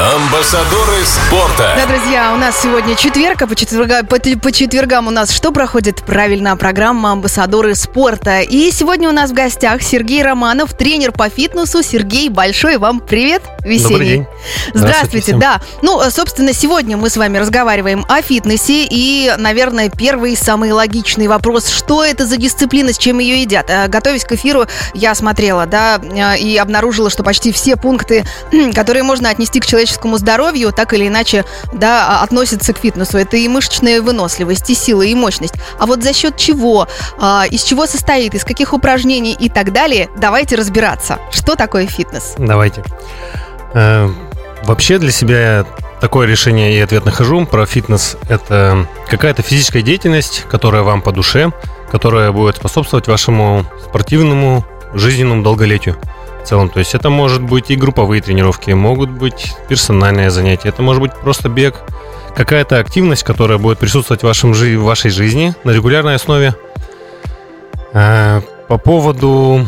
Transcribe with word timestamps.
Амбассадоры 0.00 1.04
спорта. 1.04 1.74
Да, 1.76 1.84
друзья, 1.86 2.32
у 2.32 2.38
нас 2.38 2.58
сегодня 2.62 2.96
четверг, 2.96 3.42
а 3.42 3.46
по, 3.46 3.54
четверга, 3.54 4.02
по, 4.02 4.16
по 4.18 4.50
четвергам 4.50 5.08
у 5.08 5.10
нас 5.10 5.30
что 5.30 5.52
проходит? 5.52 6.02
Правильно, 6.06 6.56
программа 6.56 7.12
«Амбассадоры 7.12 7.74
спорта». 7.74 8.40
И 8.40 8.70
сегодня 8.70 9.10
у 9.10 9.12
нас 9.12 9.30
в 9.30 9.34
гостях 9.34 9.82
Сергей 9.82 10.22
Романов, 10.22 10.72
тренер 10.72 11.12
по 11.12 11.28
фитнесу. 11.28 11.82
Сергей, 11.82 12.30
большой 12.30 12.78
вам 12.78 13.00
привет, 13.00 13.42
весенний. 13.62 13.90
Добрый 13.90 14.08
день. 14.08 14.26
Здравствуйте, 14.72 15.36
да. 15.36 15.60
Ну, 15.82 16.00
собственно, 16.08 16.54
сегодня 16.54 16.96
мы 16.96 17.10
с 17.10 17.18
вами 17.18 17.36
разговариваем 17.36 18.06
о 18.08 18.22
фитнесе. 18.22 18.86
И, 18.88 19.30
наверное, 19.36 19.90
первый 19.90 20.34
самый 20.34 20.72
логичный 20.72 21.28
вопрос, 21.28 21.68
что 21.68 22.02
это 22.02 22.24
за 22.26 22.38
дисциплина, 22.38 22.90
с 22.90 22.96
чем 22.96 23.18
ее 23.18 23.42
едят? 23.42 23.70
А, 23.70 23.86
Готовясь 23.88 24.24
к 24.24 24.32
эфиру, 24.32 24.64
я 24.94 25.14
смотрела, 25.14 25.66
да, 25.66 26.00
а, 26.00 26.36
и 26.36 26.56
обнаружила, 26.56 27.10
что 27.10 27.22
почти 27.22 27.52
все 27.52 27.76
пункты, 27.76 28.24
которые 28.74 29.02
можно 29.02 29.28
отнести 29.28 29.60
к 29.60 29.66
человеческому 29.66 29.89
здоровью, 30.18 30.72
так 30.72 30.92
или 30.92 31.08
иначе, 31.08 31.44
да, 31.72 32.06
а, 32.08 32.22
относятся 32.22 32.72
к 32.72 32.78
фитнесу. 32.78 33.18
Это 33.18 33.36
и 33.36 33.48
мышечная 33.48 34.00
выносливость, 34.02 34.70
и 34.70 34.74
сила, 34.74 35.02
и 35.02 35.14
мощность. 35.14 35.54
А 35.78 35.86
вот 35.86 36.02
за 36.02 36.12
счет 36.12 36.36
чего, 36.36 36.88
а, 37.18 37.44
из 37.50 37.62
чего 37.62 37.86
состоит, 37.86 38.34
из 38.34 38.44
каких 38.44 38.72
упражнений 38.72 39.36
и 39.38 39.48
так 39.48 39.72
далее, 39.72 40.08
давайте 40.16 40.56
разбираться. 40.56 41.18
Что 41.30 41.56
такое 41.56 41.86
фитнес? 41.86 42.34
Давайте. 42.38 42.84
Э, 43.74 44.08
Вообще 44.62 44.98
для 44.98 45.10
себя 45.10 45.64
такое 46.00 46.26
решение 46.26 46.74
и 46.74 46.80
ответ 46.80 47.04
нахожу. 47.04 47.46
Про 47.46 47.66
фитнес– 47.66 48.16
это 48.28 48.86
какая-то 49.08 49.42
физическая 49.42 49.82
деятельность, 49.82 50.44
которая 50.50 50.82
вам 50.82 51.00
по 51.00 51.12
душе, 51.12 51.50
которая 51.90 52.30
будет 52.30 52.56
способствовать 52.56 53.08
вашему 53.08 53.64
спортивному 53.82 54.64
жизненному 54.92 55.42
долголетию 55.42 55.96
в 56.44 56.48
целом. 56.48 56.68
То 56.68 56.78
есть 56.78 56.94
это 56.94 57.10
может 57.10 57.42
быть 57.42 57.70
и 57.70 57.76
групповые 57.76 58.22
тренировки, 58.22 58.70
могут 58.70 59.10
быть 59.10 59.54
персональные 59.68 60.30
занятия, 60.30 60.68
это 60.68 60.82
может 60.82 61.02
быть 61.02 61.12
просто 61.14 61.48
бег, 61.48 61.76
какая-то 62.36 62.78
активность, 62.78 63.22
которая 63.22 63.58
будет 63.58 63.78
присутствовать 63.78 64.22
в, 64.22 64.26
вашем, 64.26 64.52
в 64.52 64.82
вашей 64.82 65.10
жизни 65.10 65.54
на 65.64 65.70
регулярной 65.70 66.14
основе. 66.14 66.54
Э, 67.92 68.40
По 68.68 68.78
поводу 68.78 69.66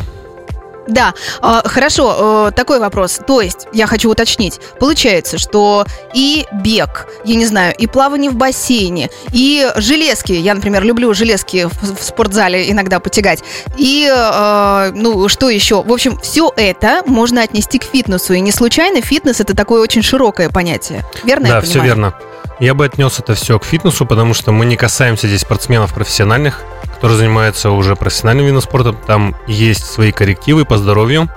Да, 0.92 1.14
а, 1.40 1.62
хорошо, 1.66 2.48
э, 2.48 2.52
такой 2.54 2.78
вопрос. 2.78 3.18
То 3.26 3.40
есть, 3.40 3.66
я 3.72 3.86
хочу 3.86 4.10
уточнить. 4.10 4.60
Получается, 4.78 5.38
что 5.38 5.86
и 6.12 6.46
бег, 6.52 7.06
я 7.24 7.34
не 7.34 7.46
знаю, 7.46 7.74
и 7.76 7.86
плавание 7.86 8.30
в 8.30 8.34
бассейне, 8.34 9.08
и 9.32 9.66
железки, 9.76 10.32
я, 10.32 10.54
например, 10.54 10.84
люблю 10.84 11.14
железки 11.14 11.66
в, 11.80 12.02
спортзале 12.02 12.70
иногда 12.70 13.00
потягать, 13.00 13.42
и, 13.78 14.06
э, 14.14 14.90
ну, 14.94 15.28
что 15.28 15.48
еще? 15.48 15.82
В 15.82 15.92
общем, 15.92 16.18
все 16.22 16.52
это 16.56 17.02
можно 17.06 17.42
отнести 17.42 17.78
к 17.78 17.84
фитнесу, 17.84 18.34
и 18.34 18.40
не 18.40 18.52
случайно 18.52 19.00
фитнес 19.00 19.40
это 19.40 19.56
такое 19.56 19.80
очень 19.80 20.02
широкое 20.02 20.50
понятие. 20.50 21.04
Верно 21.24 21.48
Да, 21.48 21.60
все 21.62 21.80
верно. 21.80 22.14
Я 22.60 22.74
бы 22.74 22.84
отнес 22.84 23.18
это 23.18 23.34
все 23.34 23.58
к 23.58 23.64
фитнесу, 23.64 24.06
потому 24.06 24.34
что 24.34 24.52
мы 24.52 24.66
не 24.66 24.76
касаемся 24.76 25.26
здесь 25.26 25.40
спортсменов 25.40 25.92
профессиональных, 25.92 26.60
которые 26.94 27.18
занимаются 27.18 27.70
уже 27.70 27.96
профессиональным 27.96 28.46
видом 28.46 28.60
спорта. 28.60 28.92
Там 28.92 29.34
есть 29.46 29.84
свои 29.84 30.12
коррективы 30.12 30.64
по 30.64 30.76
здоровью. 30.78 31.28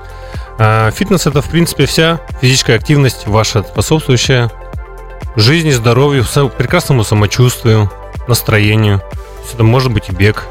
А 0.57 0.91
фитнес 0.91 1.25
это, 1.25 1.41
в 1.41 1.49
принципе, 1.49 1.85
вся 1.85 2.21
физическая 2.41 2.77
активность 2.77 3.27
ваша, 3.27 3.63
способствующая 3.63 4.51
жизни, 5.35 5.71
здоровью, 5.71 6.25
прекрасному 6.57 7.03
самочувствию, 7.03 7.91
настроению. 8.27 9.01
Это 9.53 9.63
может 9.63 9.91
быть 9.91 10.09
и 10.09 10.11
бег, 10.11 10.45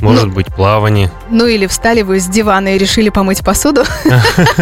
может 0.00 0.32
быть 0.32 0.46
плавание. 0.46 1.10
Ну 1.30 1.46
или 1.46 1.66
встали 1.66 2.02
вы 2.02 2.20
с 2.20 2.26
дивана 2.26 2.74
и 2.74 2.78
решили 2.78 3.08
помыть 3.08 3.44
посуду. 3.44 3.84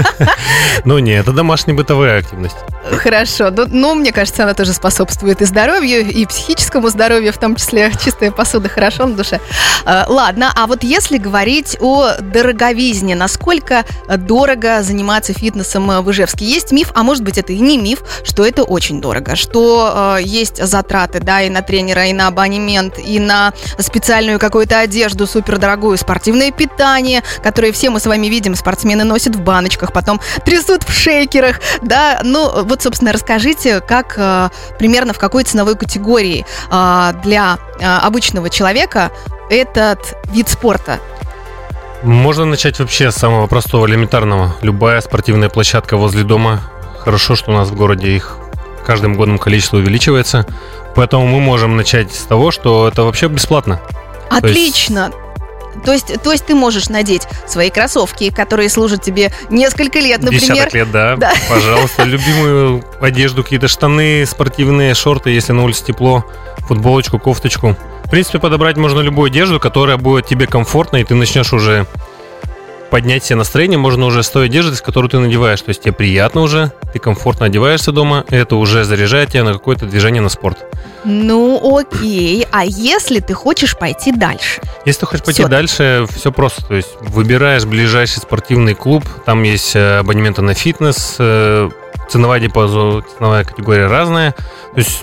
Но 0.84 0.98
нет, 0.98 1.22
это 1.22 1.32
домашняя 1.32 1.74
бытовая 1.74 2.20
активность. 2.20 2.56
Хорошо. 2.98 3.50
Ну, 3.50 3.66
ну, 3.68 3.94
мне 3.94 4.12
кажется, 4.12 4.44
она 4.44 4.54
тоже 4.54 4.72
способствует 4.72 5.40
и 5.40 5.44
здоровью, 5.46 6.06
и 6.06 6.26
психическому 6.26 6.88
здоровью, 6.88 7.32
в 7.32 7.38
том 7.38 7.56
числе 7.56 7.90
чистая 8.04 8.30
посуда 8.30 8.68
хорошо 8.68 9.06
на 9.06 9.14
душе. 9.14 9.40
А, 9.84 10.06
ладно, 10.08 10.52
а 10.54 10.66
вот 10.66 10.82
если 10.82 11.16
говорить 11.16 11.76
о 11.80 12.16
дороговизне, 12.20 13.14
насколько 13.14 13.84
дорого 14.08 14.82
заниматься 14.82 15.32
фитнесом 15.32 15.88
в 16.02 16.10
Ижевске? 16.10 16.44
Есть 16.44 16.72
миф, 16.72 16.92
а 16.94 17.02
может 17.02 17.24
быть 17.24 17.38
это 17.38 17.52
и 17.52 17.58
не 17.58 17.78
миф, 17.78 18.02
что 18.22 18.44
это 18.44 18.62
очень 18.62 19.00
дорого, 19.00 19.34
что 19.34 20.16
э, 20.18 20.22
есть 20.22 20.62
затраты, 20.62 21.20
да, 21.20 21.42
и 21.42 21.48
на 21.48 21.62
тренера, 21.62 22.06
и 22.06 22.12
на 22.12 22.28
абонемент, 22.28 22.98
и 22.98 23.18
на 23.18 23.52
специальную 23.78 24.38
какую-то 24.38 24.78
одежду 24.78 25.23
супердорогую, 25.26 25.96
спортивное 25.96 26.50
питание, 26.50 27.22
которое 27.42 27.72
все 27.72 27.90
мы 27.90 28.00
с 28.00 28.06
вами 28.06 28.26
видим, 28.26 28.54
спортсмены 28.54 29.04
носят 29.04 29.36
в 29.36 29.40
баночках, 29.40 29.92
потом 29.92 30.20
трясут 30.44 30.82
в 30.82 30.92
шейкерах, 30.92 31.60
да, 31.82 32.20
ну 32.22 32.62
вот, 32.64 32.82
собственно, 32.82 33.12
расскажите, 33.12 33.80
как 33.80 34.14
э, 34.16 34.50
примерно 34.78 35.12
в 35.12 35.18
какой 35.18 35.44
ценовой 35.44 35.76
категории 35.76 36.46
э, 36.70 37.12
для 37.22 37.58
э, 37.78 37.84
обычного 37.84 38.50
человека 38.50 39.10
этот 39.50 40.16
вид 40.26 40.48
спорта? 40.48 40.98
Можно 42.02 42.44
начать 42.44 42.78
вообще 42.80 43.10
с 43.10 43.14
самого 43.14 43.46
простого, 43.46 43.86
элементарного. 43.86 44.56
Любая 44.60 45.00
спортивная 45.00 45.48
площадка 45.48 45.96
возле 45.96 46.22
дома. 46.22 46.60
Хорошо, 46.98 47.34
что 47.34 47.50
у 47.50 47.54
нас 47.54 47.68
в 47.68 47.74
городе 47.74 48.14
их 48.14 48.36
каждым 48.84 49.14
годом 49.14 49.38
количество 49.38 49.78
увеличивается. 49.78 50.46
Поэтому 50.94 51.26
мы 51.26 51.40
можем 51.40 51.76
начать 51.76 52.12
с 52.14 52.24
того, 52.24 52.50
что 52.50 52.86
это 52.88 53.04
вообще 53.04 53.28
бесплатно. 53.28 53.80
Есть- 54.42 54.44
Отлично. 54.44 55.12
То 55.84 55.92
есть, 55.92 56.22
то 56.22 56.30
есть 56.30 56.46
ты 56.46 56.54
можешь 56.54 56.88
надеть 56.88 57.26
свои 57.48 57.68
кроссовки, 57.68 58.30
которые 58.30 58.68
служат 58.68 59.02
тебе 59.02 59.32
несколько 59.50 59.98
лет, 59.98 60.22
например. 60.22 60.40
Десяток 60.40 60.74
лет, 60.74 60.90
да. 60.92 61.16
Да. 61.16 61.32
Пожалуйста, 61.48 62.04
любимую 62.04 62.84
одежду, 63.00 63.42
какие-то 63.42 63.66
штаны, 63.66 64.24
спортивные 64.24 64.94
шорты, 64.94 65.30
если 65.30 65.52
на 65.52 65.64
улице 65.64 65.84
тепло, 65.86 66.24
футболочку, 66.68 67.18
кофточку. 67.18 67.76
В 68.04 68.10
принципе, 68.10 68.38
подобрать 68.38 68.76
можно 68.76 69.00
любую 69.00 69.26
одежду, 69.26 69.58
которая 69.58 69.96
будет 69.96 70.26
тебе 70.26 70.46
комфортна, 70.46 70.98
и 70.98 71.04
ты 71.04 71.16
начнешь 71.16 71.52
уже 71.52 71.86
поднять 72.94 73.24
себе 73.24 73.34
настроение, 73.34 73.76
можно 73.76 74.06
уже 74.06 74.22
с 74.22 74.30
той 74.30 74.44
одежды, 74.44 74.76
с 74.76 74.80
которой 74.80 75.08
ты 75.08 75.18
надеваешь. 75.18 75.60
То 75.60 75.70
есть 75.70 75.80
тебе 75.82 75.92
приятно 75.92 76.42
уже, 76.42 76.70
ты 76.92 77.00
комфортно 77.00 77.46
одеваешься 77.46 77.90
дома, 77.90 78.24
и 78.30 78.36
это 78.36 78.54
уже 78.54 78.84
заряжает 78.84 79.30
тебя 79.30 79.42
на 79.42 79.52
какое-то 79.52 79.86
движение 79.86 80.22
на 80.22 80.28
спорт. 80.28 80.64
Ну, 81.02 81.76
окей. 81.76 82.46
А 82.52 82.64
если 82.64 83.18
ты 83.18 83.34
хочешь 83.34 83.76
пойти 83.76 84.12
дальше? 84.12 84.60
Если 84.84 85.00
ты 85.00 85.06
хочешь 85.06 85.24
пойти 85.24 85.42
Всё. 85.42 85.48
дальше, 85.48 86.06
все 86.14 86.30
просто. 86.30 86.64
То 86.66 86.74
есть 86.74 86.90
выбираешь 87.00 87.64
ближайший 87.64 88.18
спортивный 88.18 88.76
клуб, 88.76 89.02
там 89.26 89.42
есть 89.42 89.74
э, 89.74 89.98
абонементы 89.98 90.42
на 90.42 90.54
фитнес, 90.54 91.16
э, 91.18 91.70
ценовая 92.08 92.38
диапазон, 92.38 93.04
ценовая 93.18 93.42
категория 93.42 93.88
разная. 93.88 94.36
То 94.72 94.78
есть, 94.78 95.02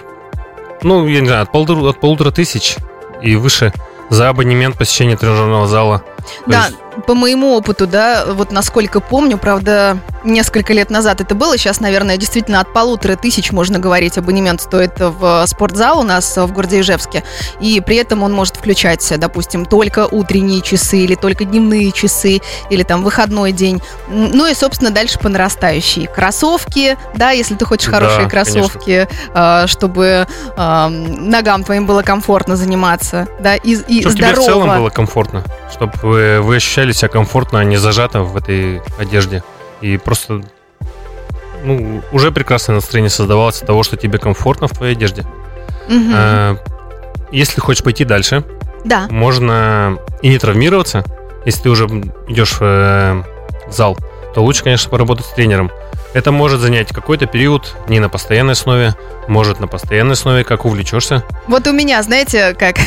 ну, 0.82 1.06
я 1.10 1.20
не 1.20 1.28
знаю, 1.28 1.44
от 1.44 1.52
полутора, 1.52 1.90
от 1.90 2.00
полутора 2.00 2.32
тысяч 2.32 2.78
и 3.22 3.36
выше 3.36 3.74
за 4.10 4.30
абонемент 4.30 4.78
посещения 4.78 5.18
тренажерного 5.18 5.68
зала. 5.68 6.04
Да, 6.48 6.68
есть 6.68 6.78
по 7.08 7.16
моему 7.16 7.56
опыту, 7.56 7.88
да, 7.88 8.26
вот 8.28 8.52
насколько 8.52 9.00
помню, 9.00 9.38
правда, 9.38 9.98
несколько 10.24 10.74
лет 10.74 10.90
назад 10.90 11.22
это 11.22 11.36
было, 11.36 11.58
сейчас, 11.58 11.80
наверное, 11.80 12.18
действительно 12.18 12.60
от 12.60 12.74
полутора 12.74 13.16
тысяч, 13.16 13.52
можно 13.52 13.80
говорить, 13.80 14.18
абонемент 14.18 14.62
стоит 14.62 14.94
в 15.00 15.46
спортзал 15.48 16.00
у 16.00 16.04
нас 16.04 16.36
в 16.38 16.52
городе 16.52 16.82
Ижевске, 16.82 17.24
и 17.60 17.82
при 17.82 17.98
этом 17.98 18.24
он 18.24 18.34
может 18.34 18.58
включать, 18.58 19.12
допустим, 19.18 19.66
только 19.66 20.08
утренние 20.08 20.62
часы 20.62 20.98
или 21.00 21.16
только 21.16 21.46
дневные 21.46 21.92
часы, 21.92 22.42
или 22.70 22.84
там 22.84 23.04
выходной 23.04 23.52
день, 23.52 23.82
ну 24.10 24.46
и, 24.48 24.54
собственно, 24.54 24.92
дальше 24.92 25.18
по 25.20 25.30
нарастающей. 25.30 26.08
Кроссовки, 26.08 26.98
да, 27.16 27.32
если 27.32 27.56
ты 27.56 27.66
хочешь 27.66 27.90
Да, 27.90 28.00
хорошие 28.00 28.30
кроссовки, 28.30 29.08
э, 29.34 29.68
чтобы 29.68 30.28
э, 30.58 30.88
ногам 30.88 31.64
твоим 31.64 31.86
было 31.86 32.02
комфортно 32.02 32.56
заниматься, 32.58 33.28
да, 33.40 33.56
и, 33.56 33.76
и 33.76 34.02
чтобы 34.02 34.16
тебе 34.16 34.28
в 34.28 34.36
здорово. 34.36 34.46
целом 34.46 34.78
было 34.78 34.90
комфортно, 34.90 35.44
чтобы 35.72 35.94
вы, 36.04 36.56
ощущали 36.56 36.92
себя 36.92 37.08
комфортно, 37.10 37.60
а 37.60 37.64
не 37.64 37.78
зажато 37.78 38.24
в 38.24 38.36
этой 38.38 38.82
одежде. 39.00 39.44
И 39.82 39.98
просто 39.98 40.42
ну, 41.64 42.02
уже 42.12 42.32
прекрасное 42.32 42.76
настроение 42.76 43.10
создавалось 43.10 43.62
от 43.62 43.68
того, 43.68 43.84
что 43.84 43.98
тебе 43.98 44.18
комфортно 44.20 44.68
в 44.68 44.72
твоей 44.72 44.94
одежде. 44.96 45.24
Мгм. 45.88 46.12
Э, 46.14 46.56
Если 47.32 47.62
хочешь 47.62 47.84
пойти 47.84 48.04
дальше, 48.04 48.44
Да. 48.84 49.08
можно 49.10 49.98
и 50.22 50.28
не 50.30 50.38
травмироваться. 50.38 51.04
Если 51.46 51.64
ты 51.64 51.70
уже 51.70 51.86
идешь 52.28 52.58
э, 52.60 53.24
в 53.68 53.72
зал, 53.72 53.98
то 54.34 54.42
лучше, 54.44 54.64
конечно, 54.64 54.90
поработать 54.90 55.26
с 55.26 55.30
тренером. 55.30 55.72
Это 56.14 56.32
может 56.32 56.60
занять 56.60 56.90
какой-то 56.90 57.26
период, 57.26 57.76
не 57.88 58.00
на 58.00 58.10
постоянной 58.10 58.54
основе, 58.54 58.96
может 59.28 59.60
на 59.60 59.68
постоянной 59.68 60.14
основе, 60.14 60.44
как 60.44 60.66
увлечешься. 60.66 61.24
Вот 61.48 61.68
у 61.68 61.72
меня, 61.72 62.02
знаете, 62.04 62.54
как 62.54 62.78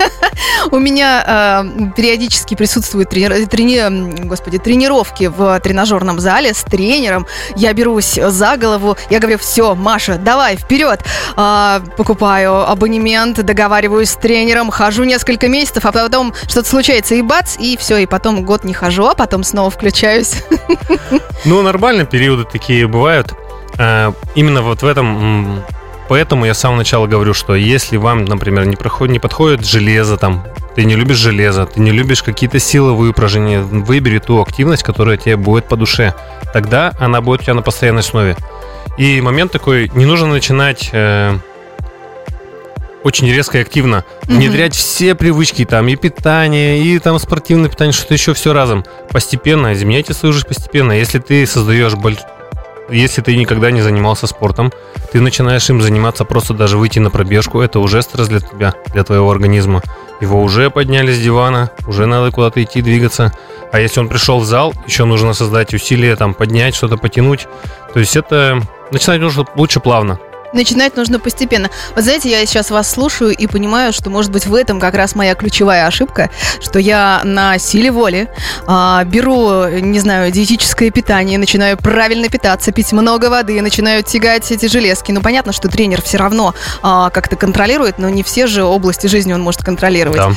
у 0.70 0.78
меня 0.78 1.64
э, 1.66 1.90
периодически 1.96 2.54
присутствуют 2.54 3.10
трени- 3.10 4.24
господи, 4.24 4.58
тренировки 4.58 5.26
в 5.26 5.58
тренажерном 5.60 6.20
зале 6.20 6.54
с 6.54 6.62
тренером. 6.62 7.26
Я 7.56 7.72
берусь 7.72 8.14
за 8.14 8.56
голову, 8.56 8.96
я 9.10 9.18
говорю, 9.18 9.38
все, 9.38 9.74
Маша, 9.74 10.16
давай, 10.16 10.56
вперед. 10.56 11.00
А, 11.36 11.82
покупаю 11.96 12.70
абонемент, 12.70 13.44
договариваюсь 13.44 14.10
с 14.10 14.16
тренером, 14.16 14.70
хожу 14.70 15.04
несколько 15.04 15.48
месяцев, 15.48 15.84
а 15.86 15.92
потом 15.92 16.34
что-то 16.46 16.68
случается, 16.68 17.14
и 17.16 17.22
бац, 17.22 17.56
и 17.58 17.76
все, 17.76 17.98
и 17.98 18.06
потом 18.06 18.44
год 18.44 18.62
не 18.64 18.74
хожу, 18.74 19.06
а 19.06 19.14
потом 19.14 19.42
снова 19.44 19.70
включаюсь. 19.70 20.34
Ну, 21.46 21.62
нормально, 21.62 22.04
периоды 22.04 22.44
такие 22.44 22.59
бывают. 22.68 23.34
Э, 23.78 24.12
именно 24.34 24.62
вот 24.62 24.82
в 24.82 24.86
этом 24.86 25.64
Поэтому 26.10 26.44
я 26.44 26.54
с 26.54 26.58
самого 26.58 26.78
начала 26.78 27.06
говорю, 27.06 27.34
что 27.34 27.54
если 27.54 27.96
вам, 27.96 28.24
например, 28.24 28.66
не, 28.66 28.74
проходит, 28.74 29.12
не 29.12 29.20
подходит 29.20 29.64
железо, 29.64 30.16
там, 30.16 30.44
ты 30.74 30.82
не 30.82 30.96
любишь 30.96 31.18
железо, 31.18 31.66
ты 31.66 31.78
не 31.78 31.92
любишь 31.92 32.24
какие-то 32.24 32.58
силовые 32.58 33.12
упражнения, 33.12 33.60
выбери 33.60 34.18
ту 34.18 34.42
активность, 34.42 34.82
которая 34.82 35.18
тебе 35.18 35.36
будет 35.36 35.68
по 35.68 35.76
душе. 35.76 36.16
Тогда 36.52 36.92
она 36.98 37.20
будет 37.20 37.42
у 37.42 37.44
тебя 37.44 37.54
на 37.54 37.62
постоянной 37.62 38.00
основе. 38.00 38.36
И 38.98 39.20
момент 39.20 39.52
такой, 39.52 39.88
не 39.94 40.04
нужно 40.04 40.26
начинать 40.26 40.90
э, 40.92 41.38
очень 43.04 43.30
резко 43.30 43.58
и 43.58 43.60
активно 43.60 44.04
внедрять 44.22 44.72
mm-hmm. 44.72 44.78
все 44.78 45.14
привычки, 45.14 45.64
там, 45.64 45.86
и 45.86 45.94
питание, 45.94 46.82
и 46.82 46.98
там 46.98 47.20
спортивное 47.20 47.70
питание, 47.70 47.92
что-то 47.92 48.14
еще 48.14 48.34
все 48.34 48.52
разом. 48.52 48.84
Постепенно, 49.10 49.72
изменяйте 49.74 50.12
свою 50.12 50.32
жизнь 50.32 50.48
постепенно. 50.48 50.90
Если 50.90 51.20
ты 51.20 51.46
создаешь 51.46 51.94
если 52.90 53.22
ты 53.22 53.36
никогда 53.36 53.70
не 53.70 53.80
занимался 53.80 54.26
спортом, 54.26 54.72
ты 55.12 55.20
начинаешь 55.20 55.68
им 55.70 55.80
заниматься, 55.82 56.24
просто 56.24 56.54
даже 56.54 56.78
выйти 56.78 56.98
на 56.98 57.10
пробежку, 57.10 57.60
это 57.60 57.80
уже 57.80 58.02
стресс 58.02 58.28
для 58.28 58.40
тебя, 58.40 58.74
для 58.92 59.04
твоего 59.04 59.30
организма. 59.30 59.82
Его 60.20 60.42
уже 60.42 60.70
подняли 60.70 61.12
с 61.12 61.20
дивана, 61.20 61.70
уже 61.86 62.06
надо 62.06 62.30
куда-то 62.30 62.62
идти, 62.62 62.82
двигаться. 62.82 63.32
А 63.72 63.80
если 63.80 64.00
он 64.00 64.08
пришел 64.08 64.40
в 64.40 64.44
зал, 64.44 64.74
еще 64.86 65.04
нужно 65.04 65.32
создать 65.32 65.72
усилия, 65.74 66.16
там, 66.16 66.34
поднять, 66.34 66.74
что-то 66.74 66.96
потянуть. 66.96 67.46
То 67.94 68.00
есть 68.00 68.16
это 68.16 68.60
начинать 68.90 69.20
нужно 69.20 69.46
лучше 69.54 69.80
плавно. 69.80 70.18
Начинать 70.52 70.96
нужно 70.96 71.18
постепенно. 71.18 71.70
Вот 71.94 72.04
знаете, 72.04 72.30
я 72.30 72.44
сейчас 72.44 72.70
вас 72.70 72.90
слушаю 72.90 73.30
и 73.30 73.46
понимаю, 73.46 73.92
что, 73.92 74.10
может 74.10 74.32
быть, 74.32 74.46
в 74.46 74.54
этом 74.54 74.80
как 74.80 74.94
раз 74.94 75.14
моя 75.14 75.34
ключевая 75.34 75.86
ошибка, 75.86 76.30
что 76.60 76.78
я 76.78 77.20
на 77.24 77.58
силе 77.58 77.90
воли 77.90 78.28
а, 78.66 79.04
беру, 79.04 79.66
не 79.68 80.00
знаю, 80.00 80.32
диетическое 80.32 80.90
питание, 80.90 81.38
начинаю 81.38 81.76
правильно 81.76 82.28
питаться, 82.28 82.72
пить 82.72 82.92
много 82.92 83.30
воды, 83.30 83.60
начинаю 83.60 84.02
тягать 84.02 84.50
эти 84.50 84.66
железки. 84.66 85.12
Ну, 85.12 85.20
понятно, 85.20 85.52
что 85.52 85.68
тренер 85.68 86.02
все 86.02 86.18
равно 86.18 86.54
а, 86.82 87.10
как-то 87.10 87.36
контролирует, 87.36 87.98
но 87.98 88.08
не 88.08 88.22
все 88.22 88.46
же 88.46 88.64
области 88.64 89.06
жизни 89.06 89.32
он 89.32 89.42
может 89.42 89.62
контролировать. 89.62 90.18
Да. 90.18 90.30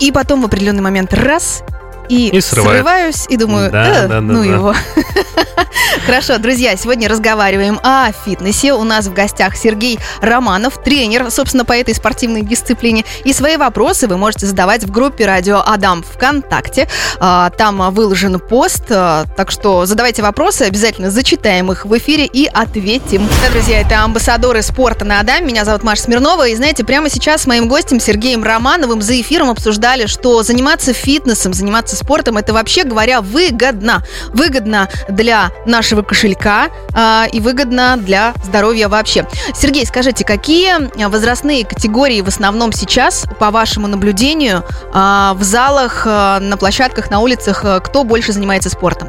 И 0.00 0.12
потом 0.12 0.42
в 0.42 0.44
определенный 0.46 0.82
момент 0.82 1.12
раз 1.12 1.62
и, 2.08 2.28
и 2.28 2.40
срываюсь 2.40 3.26
и 3.28 3.36
думаю, 3.36 3.70
да, 3.70 3.86
э, 3.86 3.92
да, 4.02 4.08
да, 4.08 4.20
ну 4.20 4.42
да. 4.42 4.44
его. 4.44 4.74
Хорошо, 6.06 6.38
друзья, 6.38 6.76
сегодня 6.76 7.08
разговариваем 7.08 7.80
о 7.82 8.12
фитнесе. 8.12 8.72
У 8.72 8.84
нас 8.84 9.06
в 9.06 9.12
гостях 9.12 9.56
Сергей 9.56 9.98
Романов, 10.20 10.82
тренер, 10.82 11.30
собственно, 11.30 11.64
по 11.64 11.72
этой 11.72 11.94
спортивной 11.94 12.42
дисциплине. 12.42 13.04
И 13.24 13.32
свои 13.32 13.56
вопросы 13.56 14.06
вы 14.06 14.16
можете 14.16 14.46
задавать 14.46 14.84
в 14.84 14.90
группе 14.90 15.26
«Радио 15.26 15.62
Адам» 15.64 16.02
ВКонтакте. 16.02 16.88
А, 17.18 17.50
там 17.50 17.92
выложен 17.92 18.38
пост, 18.38 18.84
а, 18.90 19.24
так 19.36 19.50
что 19.50 19.86
задавайте 19.86 20.22
вопросы, 20.22 20.62
обязательно 20.62 21.10
зачитаем 21.10 21.72
их 21.72 21.86
в 21.86 21.98
эфире 21.98 22.26
и 22.26 22.46
ответим. 22.46 23.26
Да, 23.42 23.50
друзья, 23.50 23.80
это 23.80 24.04
амбассадоры 24.04 24.62
спорта 24.62 25.04
на 25.04 25.20
Адам. 25.20 25.46
Меня 25.46 25.64
зовут 25.64 25.82
Маша 25.82 26.02
Смирнова. 26.02 26.46
И 26.46 26.54
знаете, 26.54 26.84
прямо 26.84 27.08
сейчас 27.08 27.42
с 27.42 27.46
моим 27.46 27.68
гостем 27.68 28.00
Сергеем 28.00 28.44
Романовым 28.44 29.02
за 29.02 29.20
эфиром 29.20 29.50
обсуждали, 29.50 30.06
что 30.06 30.42
заниматься 30.42 30.92
фитнесом, 30.92 31.52
заниматься 31.52 31.95
спортом, 31.96 32.36
это 32.36 32.52
вообще 32.52 32.84
говоря 32.84 33.20
выгодно. 33.20 34.04
Выгодно 34.28 34.88
для 35.08 35.50
нашего 35.66 36.02
кошелька 36.02 36.68
э, 36.94 37.24
и 37.32 37.40
выгодно 37.40 37.96
для 37.96 38.34
здоровья 38.44 38.88
вообще. 38.88 39.26
Сергей, 39.54 39.86
скажите, 39.86 40.24
какие 40.24 40.76
возрастные 41.08 41.64
категории 41.64 42.20
в 42.20 42.28
основном 42.28 42.72
сейчас, 42.72 43.26
по 43.38 43.50
вашему 43.50 43.86
наблюдению, 43.86 44.64
э, 44.92 45.32
в 45.34 45.42
залах, 45.42 46.06
э, 46.06 46.38
на 46.40 46.56
площадках, 46.56 47.10
на 47.10 47.20
улицах, 47.20 47.64
э, 47.64 47.80
кто 47.80 48.04
больше 48.04 48.32
занимается 48.32 48.70
спортом? 48.70 49.08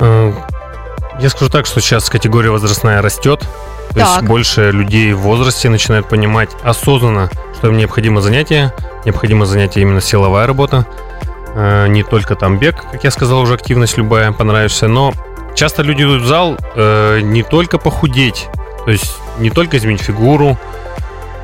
Я 0.00 1.28
скажу 1.28 1.50
так, 1.50 1.66
что 1.66 1.80
сейчас 1.80 2.08
категория 2.08 2.50
возрастная 2.50 3.02
растет. 3.02 3.40
То 3.90 3.94
так. 3.94 4.08
есть 4.08 4.22
больше 4.22 4.70
людей 4.70 5.12
в 5.12 5.20
возрасте 5.20 5.68
начинают 5.68 6.08
понимать 6.08 6.50
осознанно, 6.62 7.28
что 7.58 7.68
им 7.68 7.76
необходимо 7.76 8.22
занятие, 8.22 8.72
необходимо 9.04 9.44
занятие 9.44 9.82
именно 9.82 10.00
силовая 10.00 10.46
работа. 10.46 10.86
Э, 11.54 11.86
не 11.88 12.02
только 12.02 12.36
там 12.36 12.58
бег, 12.58 12.84
как 12.90 13.04
я 13.04 13.10
сказал, 13.10 13.40
уже 13.40 13.54
активность 13.54 13.96
любая 13.96 14.32
понравишься, 14.32 14.88
но 14.88 15.12
часто 15.54 15.82
люди 15.82 16.02
идут 16.02 16.22
в 16.22 16.26
зал 16.26 16.56
э, 16.76 17.20
не 17.22 17.42
только 17.42 17.78
похудеть, 17.78 18.48
то 18.84 18.90
есть 18.90 19.16
не 19.38 19.50
только 19.50 19.76
изменить 19.76 20.00
фигуру, 20.00 20.58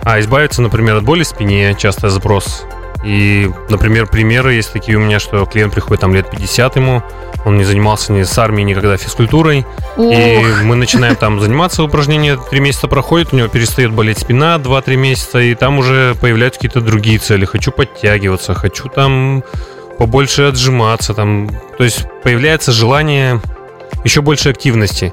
а 0.02 0.20
избавиться, 0.20 0.62
например, 0.62 0.96
от 0.96 1.04
боли 1.04 1.24
в 1.24 1.26
спине, 1.26 1.74
часто 1.76 2.10
запрос. 2.10 2.64
И, 3.04 3.50
например, 3.68 4.06
примеры 4.06 4.54
есть 4.54 4.72
такие 4.72 4.96
у 4.96 5.00
меня, 5.00 5.20
что 5.20 5.44
клиент 5.46 5.72
приходит 5.72 6.00
там 6.00 6.14
лет 6.14 6.30
50 6.30 6.76
ему, 6.76 7.02
он 7.44 7.56
не 7.56 7.64
занимался 7.64 8.12
ни 8.12 8.22
с 8.22 8.38
армией, 8.38 8.64
никогда 8.64 8.96
физкультурой. 8.96 9.64
Ох. 9.96 10.12
И 10.12 10.64
мы 10.64 10.74
начинаем 10.74 11.14
там 11.14 11.40
заниматься, 11.40 11.84
упражнения 11.84 12.36
три 12.50 12.58
месяца 12.60 12.88
проходит, 12.88 13.32
у 13.32 13.36
него 13.36 13.48
перестает 13.48 13.92
болеть 13.92 14.18
спина 14.18 14.56
2-3 14.56 14.96
месяца, 14.96 15.38
и 15.38 15.54
там 15.54 15.78
уже 15.78 16.16
появляются 16.20 16.58
какие-то 16.58 16.80
другие 16.80 17.18
цели. 17.18 17.44
Хочу 17.44 17.70
подтягиваться, 17.70 18.54
хочу 18.54 18.88
там 18.88 19.44
побольше 19.98 20.42
отжиматься, 20.42 21.14
там, 21.14 21.50
то 21.78 21.84
есть 21.84 22.06
появляется 22.22 22.72
желание 22.72 23.40
еще 24.04 24.20
больше 24.22 24.50
активности. 24.50 25.12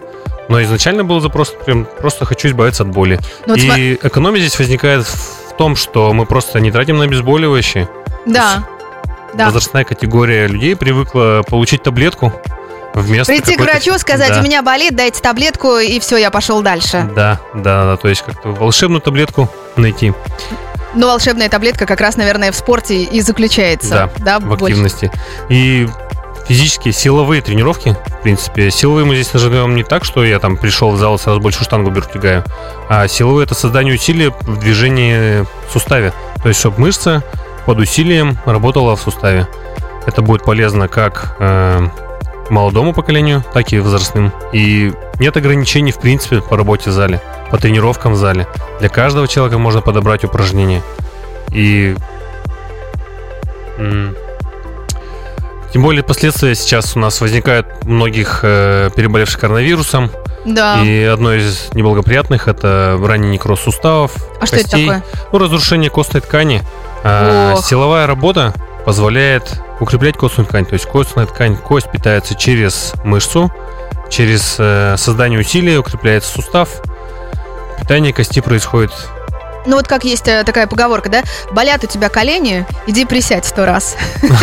Но 0.49 0.61
изначально 0.61 1.03
был 1.03 1.19
запрос 1.19 1.53
прям 1.65 1.85
просто 1.85 2.25
хочу 2.25 2.49
избавиться 2.49 2.83
от 2.83 2.89
боли. 2.89 3.19
Но 3.45 3.55
ну, 3.55 3.55
и 3.55 3.61
см... 3.61 4.07
экономия 4.07 4.41
здесь 4.41 4.59
возникает 4.59 5.05
в 5.05 5.55
том, 5.57 5.75
что 5.75 6.11
мы 6.13 6.25
просто 6.25 6.59
не 6.59 6.71
тратим 6.71 6.97
на 6.97 7.05
обезболивающие. 7.05 7.89
Да. 8.25 8.67
да. 9.33 9.45
Возрастная 9.45 9.85
категория 9.85 10.47
людей 10.47 10.75
привыкла 10.75 11.43
получить 11.47 11.83
таблетку 11.83 12.33
вместо 12.93 13.31
Прийти 13.33 13.55
к 13.55 13.61
врачу, 13.61 13.97
сказать, 13.97 14.29
да. 14.29 14.39
у 14.41 14.43
меня 14.43 14.61
болит, 14.61 14.95
дайте 14.95 15.21
таблетку, 15.21 15.77
и 15.77 15.99
все, 15.99 16.17
я 16.17 16.29
пошел 16.29 16.61
дальше. 16.61 17.09
Да, 17.15 17.39
да, 17.53 17.85
да, 17.85 17.97
то 17.97 18.07
есть 18.07 18.21
как-то 18.21 18.49
волшебную 18.49 19.01
таблетку 19.01 19.49
найти. 19.75 20.13
Но 20.95 21.07
волшебная 21.07 21.49
таблетка 21.49 21.85
как 21.85 22.01
раз, 22.01 22.17
наверное, 22.17 22.51
в 22.51 22.55
спорте 22.55 23.03
и 23.03 23.21
заключается. 23.21 24.09
Да, 24.17 24.39
да 24.39 24.39
в 24.39 24.47
больше. 24.47 24.65
активности. 24.65 25.11
И 25.49 25.87
физические 26.47 26.93
силовые 26.93 27.41
тренировки, 27.41 27.95
в 28.07 28.21
принципе, 28.21 28.69
силовые 28.69 29.05
мы 29.05 29.15
здесь 29.15 29.33
назовем 29.33 29.75
не 29.75 29.83
так, 29.83 30.03
что 30.03 30.23
я 30.23 30.39
там 30.39 30.57
пришел 30.57 30.91
в 30.91 30.97
зал 30.97 31.15
и 31.15 31.17
сразу 31.17 31.39
больше 31.39 31.63
штангу 31.63 31.89
беру, 31.89 32.05
тягаю, 32.13 32.43
а 32.89 33.07
силовые 33.07 33.45
это 33.45 33.55
создание 33.55 33.95
усилия 33.95 34.29
в 34.29 34.59
движении 34.59 35.41
в 35.41 35.71
суставе. 35.71 36.13
То 36.41 36.49
есть, 36.49 36.59
чтобы 36.59 36.81
мышца 36.81 37.23
под 37.65 37.79
усилием 37.79 38.37
работала 38.45 38.95
в 38.95 39.01
суставе. 39.01 39.47
Это 40.05 40.21
будет 40.21 40.43
полезно 40.43 40.89
как 40.89 41.37
э, 41.39 41.87
молодому 42.49 42.93
поколению, 42.93 43.43
так 43.53 43.71
и 43.73 43.79
возрастным. 43.79 44.31
И 44.51 44.93
нет 45.19 45.35
ограничений, 45.37 45.91
в 45.91 45.99
принципе, 45.99 46.41
по 46.41 46.57
работе 46.57 46.89
в 46.89 46.93
зале 46.93 47.21
по 47.53 47.59
тренировкам 47.59 48.13
в 48.13 48.15
зале. 48.15 48.47
Для 48.79 48.89
каждого 48.89 49.27
человека 49.27 49.59
можно 49.59 49.79
подобрать 49.79 50.23
упражнения. 50.23 50.81
И 51.51 51.95
тем 55.71 55.83
более 55.83 56.01
последствия 56.01 56.55
сейчас 56.55 56.95
у 56.95 56.99
нас 56.99 57.21
возникают 57.21 57.67
у 57.83 57.89
многих 57.89 58.39
э, 58.41 58.89
переболевших 58.95 59.39
коронавирусом. 59.39 60.09
Да. 60.45 60.83
И 60.83 61.03
одно 61.03 61.31
из 61.35 61.71
неблагоприятных 61.73 62.47
это 62.47 62.99
ранний 62.99 63.29
некроз 63.29 63.59
суставов. 63.61 64.15
А 64.37 64.39
костей. 64.39 64.59
что 64.65 64.77
это 64.77 64.85
такое? 64.87 65.03
Ну, 65.31 65.37
разрушение 65.37 65.91
костной 65.91 66.23
ткани. 66.23 66.63
А, 67.03 67.57
силовая 67.57 68.07
работа 68.07 68.55
позволяет 68.85 69.61
укреплять 69.79 70.17
костную 70.17 70.47
ткань. 70.47 70.65
То 70.65 70.73
есть 70.73 70.85
костная 70.85 71.25
ткань, 71.25 71.57
кость 71.57 71.91
питается 71.91 72.35
через 72.35 72.93
мышцу, 73.03 73.51
через 74.09 74.55
э, 74.59 74.95
создание 74.97 75.39
усилия 75.39 75.79
укрепляется 75.79 76.31
сустав, 76.31 76.81
Питание 77.83 78.13
кости 78.13 78.39
происходит 78.39 78.91
ну 79.65 79.77
вот 79.77 79.87
как 79.87 80.03
есть 80.03 80.27
э, 80.27 80.43
такая 80.43 80.67
поговорка, 80.67 81.09
да? 81.09 81.23
Болят 81.51 81.83
у 81.83 81.87
тебя 81.87 82.09
колени, 82.09 82.65
иди 82.87 83.05
присядь 83.05 83.45
сто 83.45 83.65
раз. 83.65 83.95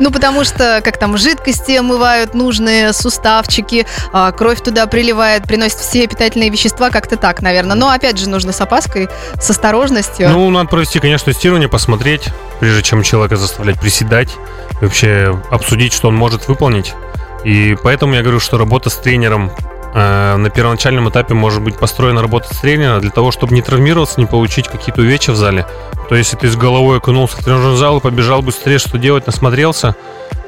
Ну 0.00 0.10
потому 0.10 0.44
что, 0.44 0.80
как 0.84 0.98
там, 0.98 1.16
жидкости 1.16 1.72
омывают 1.72 2.34
нужные 2.34 2.92
суставчики, 2.92 3.86
а, 4.12 4.32
кровь 4.32 4.60
туда 4.62 4.86
приливает, 4.86 5.44
приносит 5.44 5.78
все 5.78 6.06
питательные 6.06 6.50
вещества, 6.50 6.90
как-то 6.90 7.16
так, 7.16 7.42
наверное. 7.42 7.76
Но 7.76 7.90
опять 7.90 8.18
же 8.18 8.28
нужно 8.28 8.52
с 8.52 8.60
опаской, 8.60 9.08
с 9.40 9.50
осторожностью. 9.50 10.28
Ну, 10.30 10.48
надо 10.50 10.68
провести, 10.68 11.00
конечно, 11.00 11.32
тестирование, 11.32 11.68
посмотреть, 11.68 12.28
прежде 12.60 12.82
чем 12.82 13.02
человека 13.02 13.36
заставлять 13.36 13.80
приседать, 13.80 14.30
вообще 14.80 15.40
обсудить, 15.50 15.92
что 15.92 16.08
он 16.08 16.14
может 16.14 16.48
выполнить. 16.48 16.94
И 17.44 17.76
поэтому 17.82 18.14
я 18.14 18.22
говорю, 18.22 18.40
что 18.40 18.58
работа 18.58 18.90
с 18.90 18.96
тренером 18.96 19.52
Э, 19.98 20.36
на 20.36 20.48
первоначальном 20.48 21.08
этапе 21.08 21.34
может 21.34 21.60
быть 21.60 21.76
построена 21.76 22.22
работа 22.22 22.48
тренера 22.60 23.00
для 23.00 23.10
того, 23.10 23.32
чтобы 23.32 23.52
не 23.52 23.62
травмироваться, 23.62 24.20
не 24.20 24.26
получить 24.26 24.68
какие-то 24.68 25.00
увечья 25.00 25.32
в 25.32 25.36
зале. 25.36 25.66
То 26.08 26.14
есть, 26.14 26.32
если 26.32 26.46
ты 26.46 26.52
с 26.52 26.56
головой 26.56 26.98
окунулся 26.98 27.36
в 27.36 27.44
тренажерный 27.44 27.76
зал 27.76 27.98
и 27.98 28.00
побежал 28.00 28.40
быстрее, 28.40 28.78
что 28.78 28.96
делать, 28.96 29.26
насмотрелся, 29.26 29.96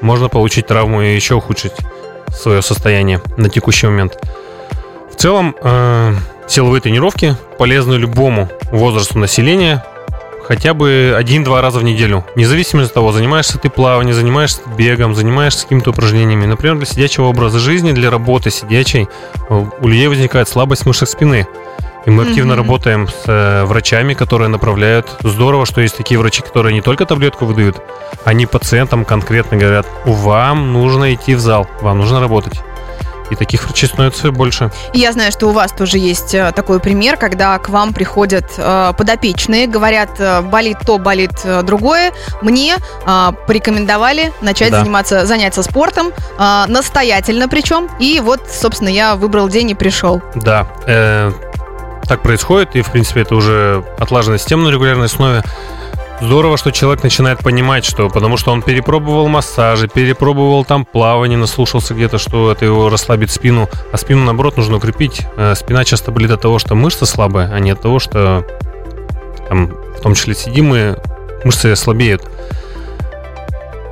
можно 0.03 0.29
получить 0.29 0.69
травму 0.69 1.03
и 1.03 1.17
еще 1.17 1.35
ухудшить 1.35 1.73
свое 2.29 2.63
состояние 2.63 3.21
на 3.37 3.49
текущий 3.49 3.89
момент. 3.89 4.23
В 5.13 5.17
целом, 5.17 5.57
э, 5.61 6.15
силовые 6.47 6.81
тренировки 6.81 7.37
полезны 7.59 7.95
любому 7.95 8.49
возрасту 8.71 9.19
населения, 9.19 9.85
хотя 10.43 10.75
бы 10.75 11.15
один-два 11.17 11.61
раза 11.63 11.79
в 11.79 11.85
неделю. 11.85 12.25
Независимо 12.37 12.83
от 12.83 12.93
того, 12.93 13.13
занимаешься 13.13 13.59
ты 13.59 13.71
плаванием, 13.71 14.15
занимаешься 14.15 14.61
бегом, 14.77 15.15
занимаешься 15.15 15.65
какими-то 15.65 15.91
упражнениями. 15.91 16.47
Например, 16.47 16.77
для 16.77 16.87
сидячего 16.87 17.27
образа 17.27 17.59
жизни, 17.59 17.93
для 17.93 18.11
работы 18.11 18.51
сидячей, 18.51 19.09
у 19.49 19.89
людей 19.89 20.09
возникает 20.09 20.49
слабость 20.49 20.87
мышц 20.87 21.09
спины. 21.09 21.47
И 22.07 22.11
мы 22.11 22.23
активно 22.23 22.53
mm-hmm. 22.53 22.57
работаем 22.57 23.09
с 23.09 23.25
э, 23.27 23.65
врачами, 23.65 24.15
которые 24.15 24.49
направляют. 24.49 25.19
Здорово, 25.21 25.67
что 25.67 25.83
есть 25.83 25.99
такие 25.99 26.19
врачи, 26.19 26.43
которые 26.43 26.73
не 26.73 26.81
только 26.81 27.05
таблетку 27.05 27.45
выдают, 27.45 27.83
они 28.25 28.47
пациентам 28.47 29.05
конкретно 29.05 29.59
говорят, 29.59 29.87
вам 30.07 30.73
нужно 30.73 31.13
идти 31.13 31.35
в 31.35 31.41
зал, 31.41 31.69
вам 31.83 31.99
нужно 31.99 32.21
работать. 32.21 32.63
И 33.31 33.37
таких 33.37 33.65
врачей 33.65 33.89
становится 33.89 34.33
больше. 34.33 34.71
И 34.93 34.99
я 34.99 35.13
знаю, 35.13 35.33
что 35.33 35.49
у 35.49 35.53
вас 35.53 35.73
тоже 35.73 35.99
есть 35.99 36.35
э, 36.35 36.53
такой 36.53 36.81
пример, 36.81 37.17
когда 37.17 37.59
к 37.59 37.69
вам 37.69 37.93
приходят 37.93 38.45
э, 38.57 38.93
подопечные, 38.97 39.67
говорят, 39.67 40.11
э, 40.19 40.43
болит 40.43 40.79
то, 40.85 40.99
болит 40.99 41.33
э, 41.45 41.63
другое. 41.63 42.13
Мне 42.43 42.77
э, 43.07 43.29
порекомендовали 43.47 44.33
начать 44.41 44.73
да. 44.73 44.81
заниматься, 44.81 45.27
заняться 45.27 45.63
спортом, 45.63 46.09
э, 46.39 46.65
настоятельно 46.67 47.49
причем. 47.49 47.89
И 47.99 48.21
вот, 48.21 48.51
собственно, 48.51 48.89
я 48.89 49.15
выбрал 49.15 49.49
день 49.49 49.71
и 49.71 49.75
пришел. 49.75 50.21
Да. 50.35 50.67
Э, 50.87 51.33
так 52.07 52.23
происходит, 52.23 52.75
и, 52.75 52.83
в 52.83 52.91
принципе, 52.91 53.21
это 53.21 53.37
уже 53.37 53.85
отлаженная 53.99 54.39
система 54.39 54.65
на 54.65 54.71
регулярной 54.71 55.07
основе. 55.07 55.45
Здорово, 56.21 56.59
что 56.59 56.71
человек 56.71 57.03
начинает 57.03 57.39
понимать, 57.39 57.85
что 57.85 58.11
потому 58.11 58.37
что 58.37 58.53
он 58.53 58.61
перепробовал 58.61 59.29
массажи, 59.29 59.89
перепробовал 59.89 60.67
там 60.67 60.85
плавание, 60.85 61.39
наслушался 61.39 61.95
где-то, 61.95 62.19
что 62.19 62.53
это 62.53 62.67
его 62.67 62.91
расслабит 62.91 63.31
спину, 63.31 63.71
а 63.91 63.97
спину, 63.97 64.25
наоборот, 64.25 64.59
нужно 64.59 64.77
укрепить. 64.77 65.23
Э, 65.37 65.55
спина 65.55 65.83
часто 65.85 66.11
болит 66.11 66.31
от 66.31 66.43
того, 66.43 66.59
что 66.59 66.75
мышцы 66.75 67.07
слабые, 67.07 67.49
а 67.51 67.59
не 67.59 67.71
от 67.71 67.81
того, 67.81 67.99
что 67.99 68.45
там, 69.49 69.69
в 69.69 70.01
том 70.03 70.15
числе 70.15 70.35
сидимые 70.35 70.99
мышцы 71.43 71.75
слабеют. 71.75 72.23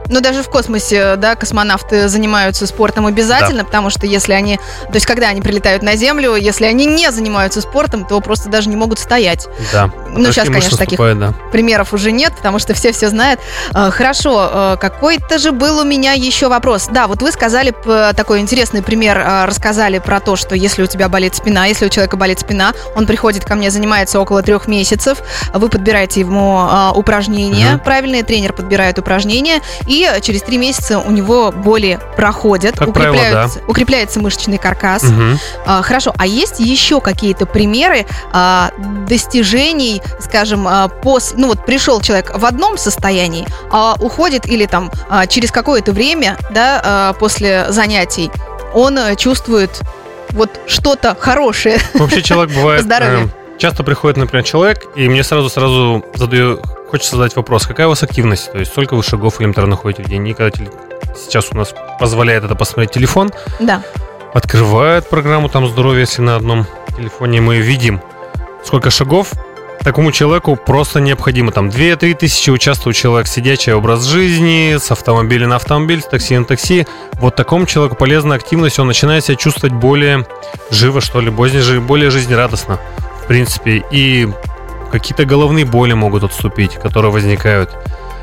Но 0.09 0.21
даже 0.21 0.43
в 0.43 0.49
космосе, 0.49 1.17
да, 1.17 1.35
космонавты 1.35 2.09
занимаются 2.09 2.67
спортом 2.67 3.07
обязательно, 3.07 3.61
да. 3.61 3.65
потому 3.65 3.91
что 3.91 4.07
если 4.07 4.33
они, 4.33 4.57
то 4.57 4.95
есть 4.95 5.07
когда 5.07 5.29
они 5.29 5.43
прилетают 5.43 5.83
на 5.83 5.97
Землю, 5.97 6.35
если 6.35 6.65
они 6.65 6.87
не 6.87 7.11
занимаются 7.13 7.61
спортом, 7.61 8.07
то 8.07 8.19
просто 8.21 8.49
даже 8.49 8.69
не 8.69 8.77
могут 8.77 8.99
стоять. 8.99 9.49
Да. 9.73 9.91
Ну, 10.15 10.33
сейчас, 10.33 10.49
конечно, 10.49 10.77
таких 10.77 10.99
да. 10.99 11.35
примеров 11.53 11.93
уже 11.93 12.13
нет, 12.13 12.35
потому 12.37 12.59
что 12.59 12.75
все 12.75 12.93
все 12.93 13.09
знают. 13.09 13.41
А, 13.73 13.91
хорошо, 13.91 14.35
а, 14.39 14.77
какой-то 14.77 15.39
же 15.39 15.53
был 15.53 15.81
у 15.81 15.85
меня 15.85 16.13
еще 16.13 16.49
вопрос. 16.49 16.89
Да, 16.91 17.07
вот 17.07 17.23
вы 17.23 17.31
сказали 17.33 17.75
такой 18.17 18.41
интересный 18.41 18.83
пример, 18.83 19.19
а, 19.19 19.47
рассказали 19.47 19.99
про 19.99 20.21
то, 20.21 20.37
что 20.37 20.55
если 20.55 20.83
у 20.83 20.87
тебя 20.87 21.09
болит 21.09 21.35
спина, 21.35 21.67
если 21.67 21.87
у 21.87 21.89
человека 21.89 22.17
болит 22.17 22.41
спина, 22.41 22.73
он 22.95 23.07
приходит 23.07 23.45
ко 23.45 23.55
мне, 23.55 23.71
занимается 23.71 24.21
около 24.21 24.43
трех 24.43 24.67
месяцев, 24.69 25.19
вы 25.53 25.69
подбираете 25.69 26.21
ему 26.21 26.69
упражнения, 26.95 27.75
угу. 27.75 27.85
правильный 27.85 28.23
тренер 28.23 28.53
подбирает 28.53 28.99
упражнения, 28.99 29.61
и 29.87 30.09
через 30.23 30.43
три 30.43 30.59
месяца 30.59 30.99
у 30.99 31.11
него 31.11 31.53
боли 31.53 31.99
проходят, 32.17 32.77
как 32.79 32.89
укрепляются, 32.89 33.21
правило, 33.21 33.51
да. 33.55 33.71
укрепляется 33.71 34.21
мышечный 34.21 34.59
каркас. 34.59 35.05
Угу. 35.05 35.83
Хорошо, 35.83 36.15
а 36.17 36.27
есть 36.27 36.61
еще 36.61 37.01
какие-то 37.01 37.47
примеры 37.47 38.07
а, 38.33 38.71
скажем, 40.21 40.67
а, 40.67 40.89
после, 40.89 41.39
ну 41.39 41.49
вот 41.49 41.65
пришел 41.65 42.01
человек 42.01 42.33
в 42.37 42.45
одном 42.45 42.79
состоянии, 42.79 43.47
а 43.71 43.97
уходит 44.01 44.47
или 44.47 44.67
там 44.67 44.91
а, 45.09 45.27
через 45.27 45.51
какое-то 45.51 45.93
время, 45.93 46.37
да, 46.51 46.81
а, 46.85 47.13
после 47.15 47.67
занятий, 47.71 48.31
он 48.75 48.99
чувствует 49.17 49.81
вот 50.31 50.51
что-то 50.67 51.17
хорошее. 51.19 51.79
Вообще 51.95 52.23
человек 52.23 52.55
бывает... 52.55 52.83
Здоровье. 52.83 53.25
Э, 53.25 53.59
часто 53.59 53.83
приходит, 53.83 54.19
например, 54.19 54.45
человек, 54.45 54.85
и 54.95 55.09
мне 55.09 55.25
сразу-сразу 55.25 56.05
задаю 56.15 56.61
Хочется 56.91 57.17
задать 57.17 57.37
вопрос, 57.37 57.67
какая 57.67 57.87
у 57.87 57.91
вас 57.91 58.03
активность? 58.03 58.51
То 58.51 58.59
есть 58.59 58.73
сколько 58.73 58.97
вы 58.97 59.03
шагов 59.03 59.41
элементарно 59.41 59.71
находите 59.71 60.03
в 60.03 60.09
день? 60.09 60.27
И 60.27 60.33
когда 60.33 60.51
сейчас 61.15 61.49
у 61.53 61.57
нас 61.57 61.75
позволяет 62.01 62.45
это 62.45 62.55
посмотреть 62.55 62.93
телефон, 62.93 63.31
да. 63.61 63.83
открывает 64.33 65.07
программу 65.07 65.51
там 65.51 65.69
здоровье, 65.69 66.01
если 66.01 66.23
на 66.23 66.37
одном 66.37 66.67
телефоне 66.97 67.43
мы 67.43 67.59
видим, 67.59 68.01
сколько 68.65 68.89
шагов 68.89 69.33
такому 69.85 70.13
человеку 70.13 70.57
просто 70.57 71.01
необходимо. 71.01 71.53
Там 71.53 71.69
2-3 71.69 72.15
тысячи 72.15 72.51
участвует 72.51 72.97
человек, 72.97 73.27
сидячий 73.27 73.73
образ 73.73 74.05
жизни, 74.05 74.77
с 74.79 74.91
автомобиля 74.91 75.47
на 75.47 75.57
автомобиль, 75.57 76.01
с 76.01 76.07
такси 76.07 76.39
на 76.39 76.45
такси. 76.45 76.87
Вот 77.15 77.37
такому 77.37 77.67
человеку 77.67 77.97
полезная 77.97 78.37
активность, 78.37 78.79
он 78.79 78.87
начинает 78.87 79.25
себя 79.25 79.37
чувствовать 79.37 79.75
более 79.75 80.27
живо, 80.71 81.01
что 81.01 81.21
ли, 81.21 81.31
более 81.31 82.11
жизнерадостно, 82.11 82.79
в 83.23 83.27
принципе. 83.27 83.85
И 83.91 84.29
какие-то 84.91 85.25
головные 85.25 85.65
боли 85.65 85.93
могут 85.93 86.25
отступить, 86.25 86.75
которые 86.75 87.13
возникают. 87.13 87.71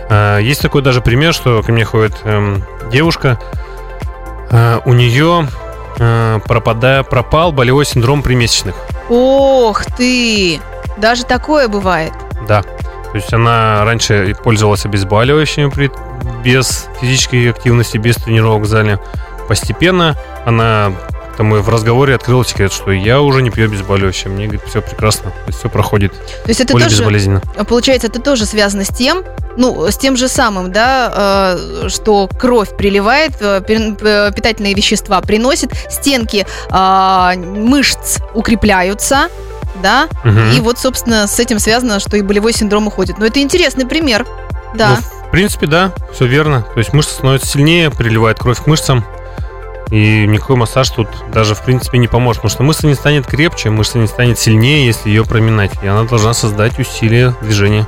А, 0.09 0.39
есть 0.39 0.61
такой 0.61 0.81
даже 0.81 1.01
пример, 1.01 1.33
что 1.33 1.61
ко 1.63 1.71
мне 1.71 1.85
ходит 1.85 2.15
эм, 2.23 2.63
девушка, 2.91 3.39
а, 4.51 4.81
у 4.85 4.93
нее 4.93 5.47
э, 5.97 6.39
пропадая, 6.45 7.03
пропал 7.03 7.51
болевой 7.51 7.85
синдром 7.85 8.21
примесячных. 8.21 8.75
Ох 9.09 9.85
ты! 9.97 10.59
Даже 10.97 11.25
такое 11.25 11.67
бывает. 11.67 12.13
Да. 12.47 12.61
То 12.61 13.15
есть 13.15 13.33
она 13.33 13.85
раньше 13.85 14.35
пользовалась 14.43 14.85
обезболивающими 14.85 15.69
при, 15.69 15.89
без 16.43 16.87
физической 16.99 17.49
активности, 17.49 17.97
без 17.97 18.15
тренировок 18.15 18.63
в 18.63 18.65
зале. 18.65 18.99
Постепенно 19.47 20.17
она 20.45 20.91
там 21.37 21.55
и 21.55 21.59
в 21.59 21.69
разговоре 21.69 22.15
открыл 22.15 22.43
секрет, 22.43 22.71
что 22.71 22.91
я 22.91 23.21
уже 23.21 23.41
не 23.41 23.49
пью 23.49 23.65
обезболивающее. 23.65 24.29
Мне 24.29 24.45
говорит, 24.45 24.63
все 24.67 24.81
прекрасно, 24.81 25.31
то 25.31 25.47
есть 25.47 25.59
все 25.59 25.69
проходит. 25.69 26.13
То 26.13 26.49
есть 26.49 26.61
это 26.61 26.73
более 26.73 26.87
тоже, 26.87 27.01
безболезненно. 27.01 27.41
Получается, 27.67 28.07
это 28.07 28.21
тоже 28.21 28.45
связано 28.45 28.83
с 28.83 28.89
тем, 28.89 29.23
ну, 29.57 29.87
с 29.89 29.97
тем 29.97 30.17
же 30.17 30.27
самым, 30.27 30.71
да, 30.71 31.57
э, 31.83 31.89
что 31.89 32.27
кровь 32.27 32.75
приливает, 32.75 33.33
э, 33.41 33.61
питательные 33.61 34.73
вещества 34.73 35.21
приносит, 35.21 35.71
стенки 35.89 36.45
э, 36.69 37.37
мышц 37.37 38.19
укрепляются, 38.33 39.29
да, 39.81 40.07
угу. 40.23 40.39
и 40.55 40.59
вот, 40.59 40.79
собственно, 40.79 41.27
с 41.27 41.39
этим 41.39 41.59
связано, 41.59 41.99
что 41.99 42.17
и 42.17 42.21
болевой 42.21 42.53
синдром 42.53 42.87
уходит. 42.87 43.17
Но 43.17 43.25
это 43.25 43.41
интересный 43.41 43.85
пример, 43.85 44.25
да. 44.75 44.97
Ну, 45.01 45.27
в 45.27 45.31
принципе, 45.31 45.67
да, 45.67 45.91
все 46.13 46.25
верно. 46.25 46.61
То 46.73 46.79
есть 46.79 46.93
мышцы 46.93 47.13
становятся 47.13 47.47
сильнее, 47.47 47.91
приливает 47.91 48.39
кровь 48.39 48.61
к 48.61 48.67
мышцам, 48.67 49.05
и 49.91 50.25
никакой 50.25 50.55
массаж 50.55 50.89
тут 50.89 51.07
даже, 51.31 51.55
в 51.55 51.63
принципе, 51.63 51.97
не 51.97 52.07
поможет, 52.07 52.41
потому 52.41 52.51
что 52.53 52.63
мышца 52.63 52.87
не 52.87 52.95
станет 52.95 53.27
крепче, 53.27 53.69
мышца 53.69 53.97
не 53.97 54.07
станет 54.07 54.39
сильнее, 54.39 54.85
если 54.85 55.09
ее 55.09 55.25
проминать. 55.25 55.71
И 55.83 55.87
она 55.87 56.03
должна 56.03 56.33
создать 56.33 56.79
усилие 56.79 57.35
движения. 57.41 57.87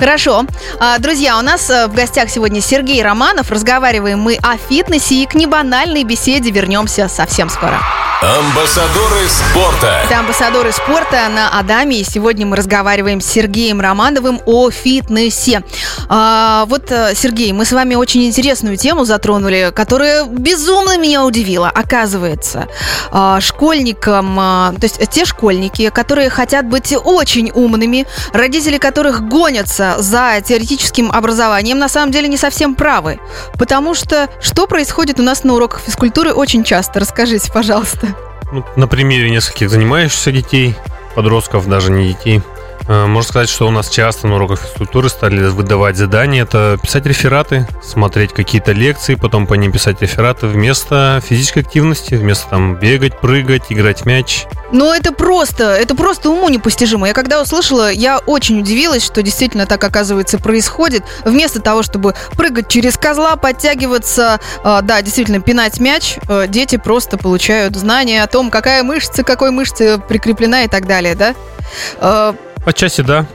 Хорошо. 0.00 0.46
А, 0.78 0.96
друзья, 0.98 1.38
у 1.38 1.42
нас 1.42 1.68
э, 1.68 1.86
в 1.86 1.92
гостях 1.92 2.30
сегодня 2.30 2.62
Сергей 2.62 3.02
Романов. 3.02 3.50
Разговариваем 3.50 4.18
мы 4.18 4.38
о 4.42 4.56
фитнесе 4.56 5.16
и 5.16 5.26
к 5.26 5.34
небанальной 5.34 6.04
беседе 6.04 6.50
вернемся 6.50 7.06
совсем 7.06 7.50
скоро. 7.50 7.78
Амбассадоры 8.22 9.28
спорта. 9.28 10.02
Это 10.04 10.18
амбассадоры 10.18 10.72
спорта 10.72 11.26
на 11.30 11.58
Адаме. 11.58 12.00
И 12.00 12.04
сегодня 12.04 12.44
мы 12.44 12.56
разговариваем 12.56 13.22
с 13.22 13.26
Сергеем 13.26 13.80
Романовым 13.80 14.42
о 14.44 14.70
фитнесе. 14.70 15.62
А, 16.08 16.66
вот, 16.66 16.90
э, 16.90 17.14
Сергей, 17.14 17.52
мы 17.52 17.64
с 17.64 17.72
вами 17.72 17.94
очень 17.94 18.26
интересную 18.26 18.76
тему 18.76 19.06
затронули, 19.06 19.72
которая 19.74 20.24
безумно 20.24 20.98
меня 20.98 21.24
удивила. 21.24 21.70
Оказывается, 21.70 22.68
а, 23.10 23.40
школьникам, 23.40 24.38
а, 24.38 24.72
то 24.72 24.84
есть 24.84 25.00
те 25.10 25.24
школьники, 25.24 25.88
которые 25.88 26.28
хотят 26.28 26.66
быть 26.66 26.94
очень 26.94 27.50
умными, 27.54 28.06
родители 28.34 28.76
которых 28.76 29.28
гонятся 29.28 29.89
за 29.98 30.40
теоретическим 30.44 31.10
образованием 31.10 31.78
на 31.78 31.88
самом 31.88 32.12
деле 32.12 32.28
не 32.28 32.36
совсем 32.36 32.74
правы. 32.74 33.18
Потому 33.58 33.94
что 33.94 34.28
что 34.40 34.66
происходит 34.66 35.20
у 35.20 35.22
нас 35.22 35.44
на 35.44 35.54
уроках 35.54 35.80
физкультуры 35.80 36.32
очень 36.32 36.64
часто? 36.64 37.00
Расскажите, 37.00 37.50
пожалуйста. 37.52 38.08
Ну, 38.52 38.64
на 38.76 38.86
примере 38.86 39.30
нескольких 39.30 39.70
занимающихся 39.70 40.32
детей, 40.32 40.74
подростков, 41.14 41.68
даже 41.68 41.90
не 41.90 42.08
детей– 42.08 42.42
можно 42.90 43.22
сказать, 43.22 43.48
что 43.48 43.68
у 43.68 43.70
нас 43.70 43.88
часто 43.88 44.26
на 44.26 44.34
уроках 44.34 44.60
физкультуры 44.62 45.08
стали 45.08 45.44
выдавать 45.44 45.96
задания. 45.96 46.42
Это 46.42 46.76
писать 46.82 47.06
рефераты, 47.06 47.68
смотреть 47.82 48.32
какие-то 48.32 48.72
лекции, 48.72 49.14
потом 49.14 49.46
по 49.46 49.54
ним 49.54 49.70
писать 49.70 50.02
рефераты 50.02 50.48
вместо 50.48 51.22
физической 51.24 51.60
активности, 51.60 52.14
вместо 52.14 52.48
там 52.50 52.74
бегать, 52.74 53.20
прыгать, 53.20 53.62
играть 53.68 54.04
мяч. 54.06 54.46
Но 54.72 54.92
это 54.92 55.12
просто, 55.12 55.72
это 55.74 55.94
просто 55.94 56.30
уму 56.30 56.48
непостижимо. 56.48 57.06
Я 57.06 57.14
когда 57.14 57.40
услышала, 57.40 57.92
я 57.92 58.18
очень 58.18 58.58
удивилась, 58.58 59.04
что 59.04 59.22
действительно 59.22 59.66
так, 59.66 59.82
оказывается, 59.84 60.38
происходит. 60.38 61.04
Вместо 61.24 61.60
того, 61.60 61.84
чтобы 61.84 62.14
прыгать 62.32 62.68
через 62.68 62.96
козла, 62.96 63.36
подтягиваться, 63.36 64.40
э, 64.64 64.78
да, 64.82 65.00
действительно, 65.02 65.40
пинать 65.40 65.78
мяч, 65.78 66.16
э, 66.28 66.46
дети 66.48 66.76
просто 66.76 67.18
получают 67.18 67.76
знания 67.76 68.24
о 68.24 68.26
том, 68.26 68.50
какая 68.50 68.82
мышца, 68.82 69.22
какой 69.22 69.52
мышце 69.52 69.98
прикреплена 70.08 70.64
и 70.64 70.68
так 70.68 70.86
далее, 70.86 71.14
да? 71.14 72.34
Отчасти 72.64 73.02
да. 73.02 73.26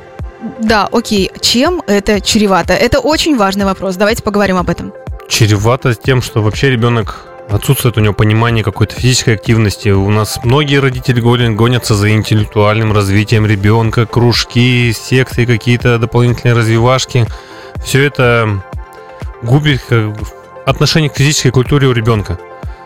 Да, 0.59 0.87
окей. 0.91 1.31
Чем 1.41 1.81
это 1.87 2.21
чревато? 2.21 2.73
Это 2.73 2.99
очень 2.99 3.37
важный 3.37 3.65
вопрос. 3.65 3.95
Давайте 3.95 4.23
поговорим 4.23 4.57
об 4.57 4.69
этом. 4.69 4.93
Чревато 5.27 5.95
тем, 5.95 6.21
что 6.21 6.41
вообще 6.41 6.69
ребенок 6.69 7.25
отсутствует 7.49 7.97
у 7.97 8.01
него 8.01 8.13
понимание 8.13 8.63
какой-то 8.63 8.95
физической 8.95 9.35
активности. 9.35 9.89
У 9.89 10.09
нас 10.09 10.39
многие 10.43 10.79
родители 10.79 11.19
гонятся 11.19 11.95
за 11.95 12.11
интеллектуальным 12.11 12.93
развитием 12.93 13.45
ребенка, 13.45 14.05
кружки, 14.05 14.93
секции 14.93 15.45
какие-то 15.45 15.97
дополнительные 15.99 16.55
развивашки. 16.55 17.27
Все 17.83 18.03
это 18.03 18.63
губит 19.41 19.81
отношение 20.65 21.09
к 21.09 21.17
физической 21.17 21.51
культуре 21.51 21.87
у 21.87 21.91
ребенка. 21.91 22.39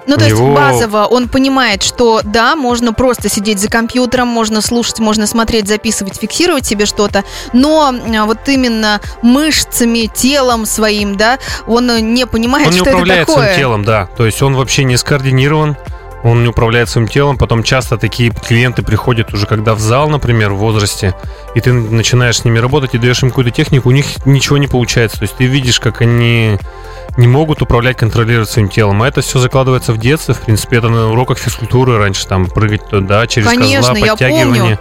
Ну, 0.09 0.17
то 0.17 0.27
него... 0.27 0.47
есть 0.47 0.59
базово 0.59 1.05
он 1.05 1.29
понимает, 1.29 1.83
что 1.83 2.21
да, 2.23 2.55
можно 2.55 2.93
просто 2.93 3.29
сидеть 3.29 3.59
за 3.59 3.69
компьютером, 3.69 4.27
можно 4.27 4.59
слушать, 4.59 4.97
можно 4.97 5.27
смотреть, 5.27 5.67
записывать, 5.67 6.17
фиксировать 6.17 6.65
себе 6.65 6.87
что-то, 6.87 7.23
но 7.53 7.93
а, 7.93 8.25
вот 8.25 8.39
именно 8.47 9.01
мышцами, 9.21 10.09
телом 10.11 10.65
своим, 10.65 11.15
да, 11.15 11.37
он 11.67 12.15
не 12.15 12.25
понимает, 12.25 12.69
он 12.69 12.73
не 12.73 12.79
что 12.79 12.89
управляет 12.89 13.21
это 13.21 13.31
такое. 13.33 13.45
своим 13.45 13.59
телом, 13.59 13.85
да. 13.85 14.09
То 14.17 14.25
есть 14.25 14.41
он 14.41 14.55
вообще 14.55 14.83
не 14.83 14.97
скоординирован, 14.97 15.77
он 16.23 16.43
не 16.43 16.49
управляет 16.49 16.89
своим 16.89 17.07
телом. 17.07 17.37
Потом 17.37 17.63
часто 17.63 17.97
такие 17.97 18.31
клиенты 18.31 18.81
приходят 18.81 19.33
уже 19.33 19.45
когда 19.45 19.75
в 19.75 19.79
зал, 19.79 20.09
например, 20.09 20.51
в 20.53 20.57
возрасте, 20.57 21.15
и 21.55 21.61
ты 21.61 21.73
начинаешь 21.73 22.37
с 22.37 22.45
ними 22.45 22.59
работать 22.59 22.95
и 22.95 22.97
даешь 22.97 23.23
им 23.23 23.29
какую-то 23.29 23.51
технику, 23.51 23.89
у 23.89 23.91
них 23.91 24.25
ничего 24.25 24.57
не 24.57 24.67
получается. 24.67 25.17
То 25.17 25.23
есть 25.23 25.35
ты 25.35 25.45
видишь, 25.45 25.79
как 25.79 26.01
они 26.01 26.57
не 27.17 27.27
могут 27.27 27.61
управлять, 27.61 27.97
контролировать 27.97 28.49
своим 28.49 28.69
телом. 28.69 29.01
А 29.01 29.07
это 29.07 29.21
все 29.21 29.39
закладывается 29.39 29.93
в 29.93 29.97
детстве. 29.97 30.33
В 30.33 30.41
принципе, 30.41 30.77
это 30.77 30.89
на 30.89 31.11
уроках 31.11 31.37
физкультуры 31.37 31.97
раньше 31.97 32.27
там 32.27 32.47
прыгать 32.47 32.87
туда, 32.87 33.25
через 33.27 33.47
Конечно, 33.47 33.93
козла, 33.93 34.05
я 34.05 34.11
подтягивание. 34.11 34.61
помню. 34.61 34.79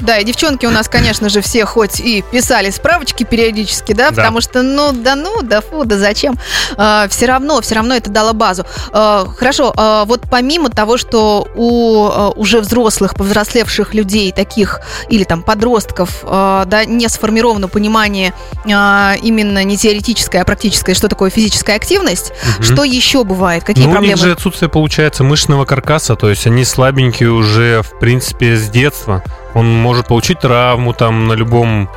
Да, 0.00 0.18
и 0.18 0.24
девчонки 0.24 0.66
у 0.66 0.70
нас, 0.70 0.88
конечно 0.88 1.28
же, 1.28 1.40
все 1.40 1.64
хоть 1.64 2.00
и 2.00 2.22
писали 2.30 2.70
справочки 2.70 3.24
периодически, 3.24 3.92
да, 3.92 4.10
Да. 4.10 4.16
потому 4.16 4.40
что, 4.40 4.62
ну, 4.62 4.92
да 4.92 5.14
ну, 5.14 5.42
да 5.42 5.60
фу, 5.60 5.84
да 5.84 5.96
зачем. 5.98 6.38
все 7.08 7.26
равно, 7.26 7.60
все 7.60 7.74
равно 7.74 7.94
это 7.94 8.10
дало 8.10 8.32
базу. 8.32 8.64
А, 8.92 9.26
хорошо, 9.36 9.72
а, 9.76 10.04
вот 10.04 10.22
помимо 10.30 10.70
того, 10.70 10.96
что 10.96 11.46
у 11.54 12.06
а, 12.08 12.30
уже 12.30 12.60
взрослых, 12.60 13.14
повзрослевших 13.14 13.94
людей, 13.94 14.32
таких, 14.32 14.80
или 15.08 15.24
там 15.24 15.42
подростков, 15.42 16.20
а, 16.22 16.64
да, 16.64 16.84
не 16.84 17.08
сформировано 17.08 17.68
понимание 17.68 18.32
а, 18.72 19.14
именно 19.22 19.62
не 19.64 19.76
теоретическое, 19.76 20.42
а 20.42 20.44
практическое, 20.44 20.94
что 20.94 21.08
такое 21.08 21.30
физическая 21.30 21.76
активность, 21.76 22.32
Мгм. 22.58 22.62
что 22.64 22.84
еще 22.84 23.24
бывает, 23.24 23.64
какие 23.64 23.84
ну, 23.84 23.90
у 23.90 23.92
проблемы? 23.92 24.16
них 24.16 24.24
же 24.24 24.32
отсутствие 24.32 24.68
получается 24.68 25.24
мышечного 25.24 25.64
каркаса, 25.64 26.16
то 26.16 26.30
есть 26.30 26.46
они 26.46 26.64
слабенькие 26.64 27.30
уже, 27.30 27.82
в 27.82 27.98
принципе, 27.98 28.56
с 28.56 28.68
детства. 28.68 29.22
Он 29.54 29.66
может 29.66 30.08
получить 30.08 30.40
травму 30.40 30.92
там 30.92 31.28
на 31.28 31.32
любом 31.34 31.88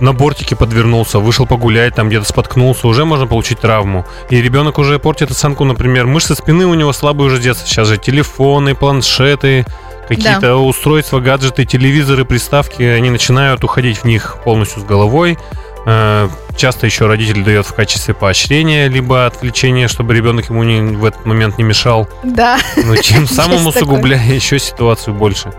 на 0.00 0.12
бортике 0.12 0.56
подвернулся, 0.56 1.20
вышел 1.20 1.46
погулять, 1.46 1.94
там 1.94 2.08
где-то 2.08 2.26
споткнулся, 2.26 2.88
уже 2.88 3.04
можно 3.04 3.26
получить 3.26 3.60
травму. 3.60 4.04
И 4.28 4.42
ребенок 4.42 4.78
уже 4.78 4.98
портит 4.98 5.30
осанку, 5.30 5.64
например, 5.64 6.06
мышцы 6.06 6.34
спины 6.34 6.66
у 6.66 6.74
него 6.74 6.92
слабые 6.92 7.28
уже 7.28 7.36
с 7.36 7.40
детства. 7.40 7.68
Сейчас 7.68 7.88
же 7.88 7.96
телефоны, 7.96 8.74
планшеты, 8.74 9.64
какие-то 10.08 10.56
устройства, 10.56 11.20
гаджеты, 11.20 11.64
телевизоры, 11.64 12.24
приставки, 12.24 12.82
они 12.82 13.10
начинают 13.10 13.62
уходить 13.62 13.98
в 13.98 14.04
них 14.04 14.38
полностью 14.44 14.82
с 14.82 14.84
головой. 14.84 15.38
Э, 15.86 16.28
Часто 16.56 16.86
еще 16.86 17.06
родитель 17.06 17.42
дает 17.42 17.66
в 17.66 17.74
качестве 17.74 18.14
поощрения, 18.14 18.88
либо 18.88 19.26
отвлечения, 19.26 19.88
чтобы 19.88 20.14
ребенок 20.14 20.50
ему 20.50 20.62
не, 20.62 20.80
в 20.80 21.04
этот 21.04 21.26
момент 21.26 21.58
не 21.58 21.64
мешал. 21.64 22.08
Да. 22.22 22.58
Но 22.76 22.94
тем 22.96 23.26
самым 23.28 23.66
усугубляя 23.66 24.32
еще 24.32 24.58
ситуацию 24.58 25.14
больше. 25.14 25.52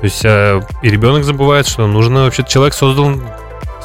То 0.00 0.04
есть 0.04 0.24
э, 0.24 0.62
и 0.82 0.88
ребенок 0.88 1.24
забывает, 1.24 1.68
что 1.68 1.86
нужно 1.86 2.24
вообще 2.24 2.42
человек 2.42 2.72
создал 2.72 3.12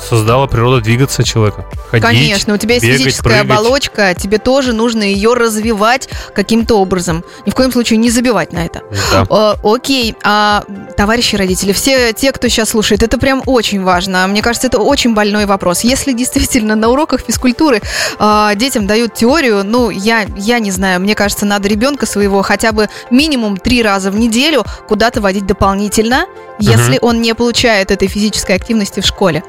создала 0.06 0.48
природа 0.48 0.82
двигаться 0.82 1.24
человека. 1.24 1.66
Ходить, 1.90 2.06
Конечно, 2.06 2.54
у 2.54 2.58
тебя 2.58 2.76
есть 2.76 2.86
бегать, 2.86 3.00
физическая 3.02 3.44
прыгать. 3.44 3.60
оболочка, 3.60 4.14
тебе 4.14 4.38
тоже 4.38 4.74
нужно 4.74 5.04
ее 5.04 5.34
развивать 5.34 6.10
каким-то 6.34 6.80
образом. 6.80 7.24
Ни 7.46 7.52
в 7.52 7.56
коем 7.56 7.72
случае 7.72 7.98
не 7.98 8.10
забивать 8.10 8.54
на 8.54 8.66
это. 8.66 8.82
Да. 9.12 9.26
О, 9.30 9.56
окей, 9.76 10.16
а 10.24 10.64
товарищи 10.98 11.36
родители, 11.36 11.74
все 11.74 12.14
те, 12.14 12.32
кто 12.32 12.48
сейчас 12.48 12.70
слушает, 12.70 13.04
это 13.04 13.18
прям 13.18 13.42
очень 13.46 13.84
важно. 13.84 14.28
Мне 14.28 14.42
кажется, 14.42 14.68
это 14.68 14.80
очень 14.80 15.14
больной 15.14 15.46
вопрос. 15.46 15.82
Если 15.82 16.14
действительно 16.14 16.76
на 16.76 16.90
уроках 16.90 17.22
физкультуры 17.22 17.82
а, 18.20 18.54
детям 18.56 18.88
дают 18.88 19.14
теорию, 19.14 19.64
ну, 19.64 19.90
я, 19.90 20.26
я 20.36 20.60
не 20.60 20.72
знаю, 20.72 21.02
мне 21.02 21.16
кажется, 21.16 21.46
надо 21.46 21.68
ребенка 21.68 22.06
своего 22.06 22.42
хотя 22.42 22.72
бы 22.72 22.90
минимум 23.10 23.58
три 23.58 23.82
раза 23.82 24.12
в 24.12 24.16
неделю 24.16 24.64
куда-то 24.88 25.22
водить 25.22 25.46
дополнительно, 25.46 26.26
если 26.60 27.00
он 27.02 27.22
не 27.22 27.34
получает 27.36 27.92
этой 27.92 28.08
физической 28.08 28.56
активности 28.56 29.00
в 29.02 29.06
школе. 29.06 29.44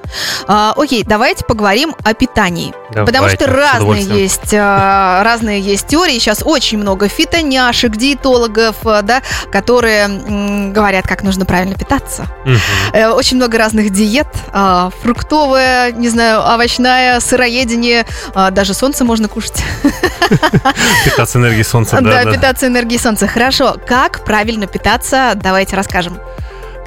А, 0.48 0.72
окей, 0.76 1.02
давайте 1.04 1.44
поговорим 1.44 1.94
о 2.04 2.14
питании. 2.14 2.72
Потому 2.88 3.06
Давайте, 3.12 3.44
что 3.44 3.52
с 3.52 3.56
разные 3.56 4.02
есть, 4.04 4.54
а, 4.54 5.22
разные 5.24 5.60
есть 5.60 5.86
теории. 5.88 6.18
Сейчас 6.18 6.42
очень 6.44 6.78
много 6.78 7.08
фитоняшек, 7.08 7.96
диетологов, 7.96 8.76
а, 8.84 9.02
да, 9.02 9.22
которые 9.50 10.04
м, 10.04 10.72
говорят, 10.72 11.06
как 11.06 11.22
нужно 11.24 11.44
правильно 11.46 11.74
питаться. 11.74 12.26
Э, 12.92 13.08
Очень 13.08 13.38
много 13.38 13.58
разных 13.58 13.90
диет. 13.90 14.28
а, 14.52 14.90
Фруктовая, 15.02 15.90
не 15.92 16.08
знаю, 16.08 16.40
овощная, 16.42 17.18
сыроедение. 17.20 18.06
а, 18.34 18.50
Даже 18.52 18.72
солнце 18.74 19.04
можно 19.04 19.28
кушать. 19.28 19.64
Питаться 21.04 21.38
энергией 21.38 21.64
солнца, 21.64 21.96
Да, 22.00 22.24
да. 22.24 22.32
питаться 22.32 22.66
энергией 22.66 22.98
солнца. 23.00 23.26
Хорошо. 23.26 23.76
Как 23.86 24.24
правильно 24.24 24.66
питаться? 24.66 25.32
Давайте 25.34 25.76
расскажем. 25.76 26.18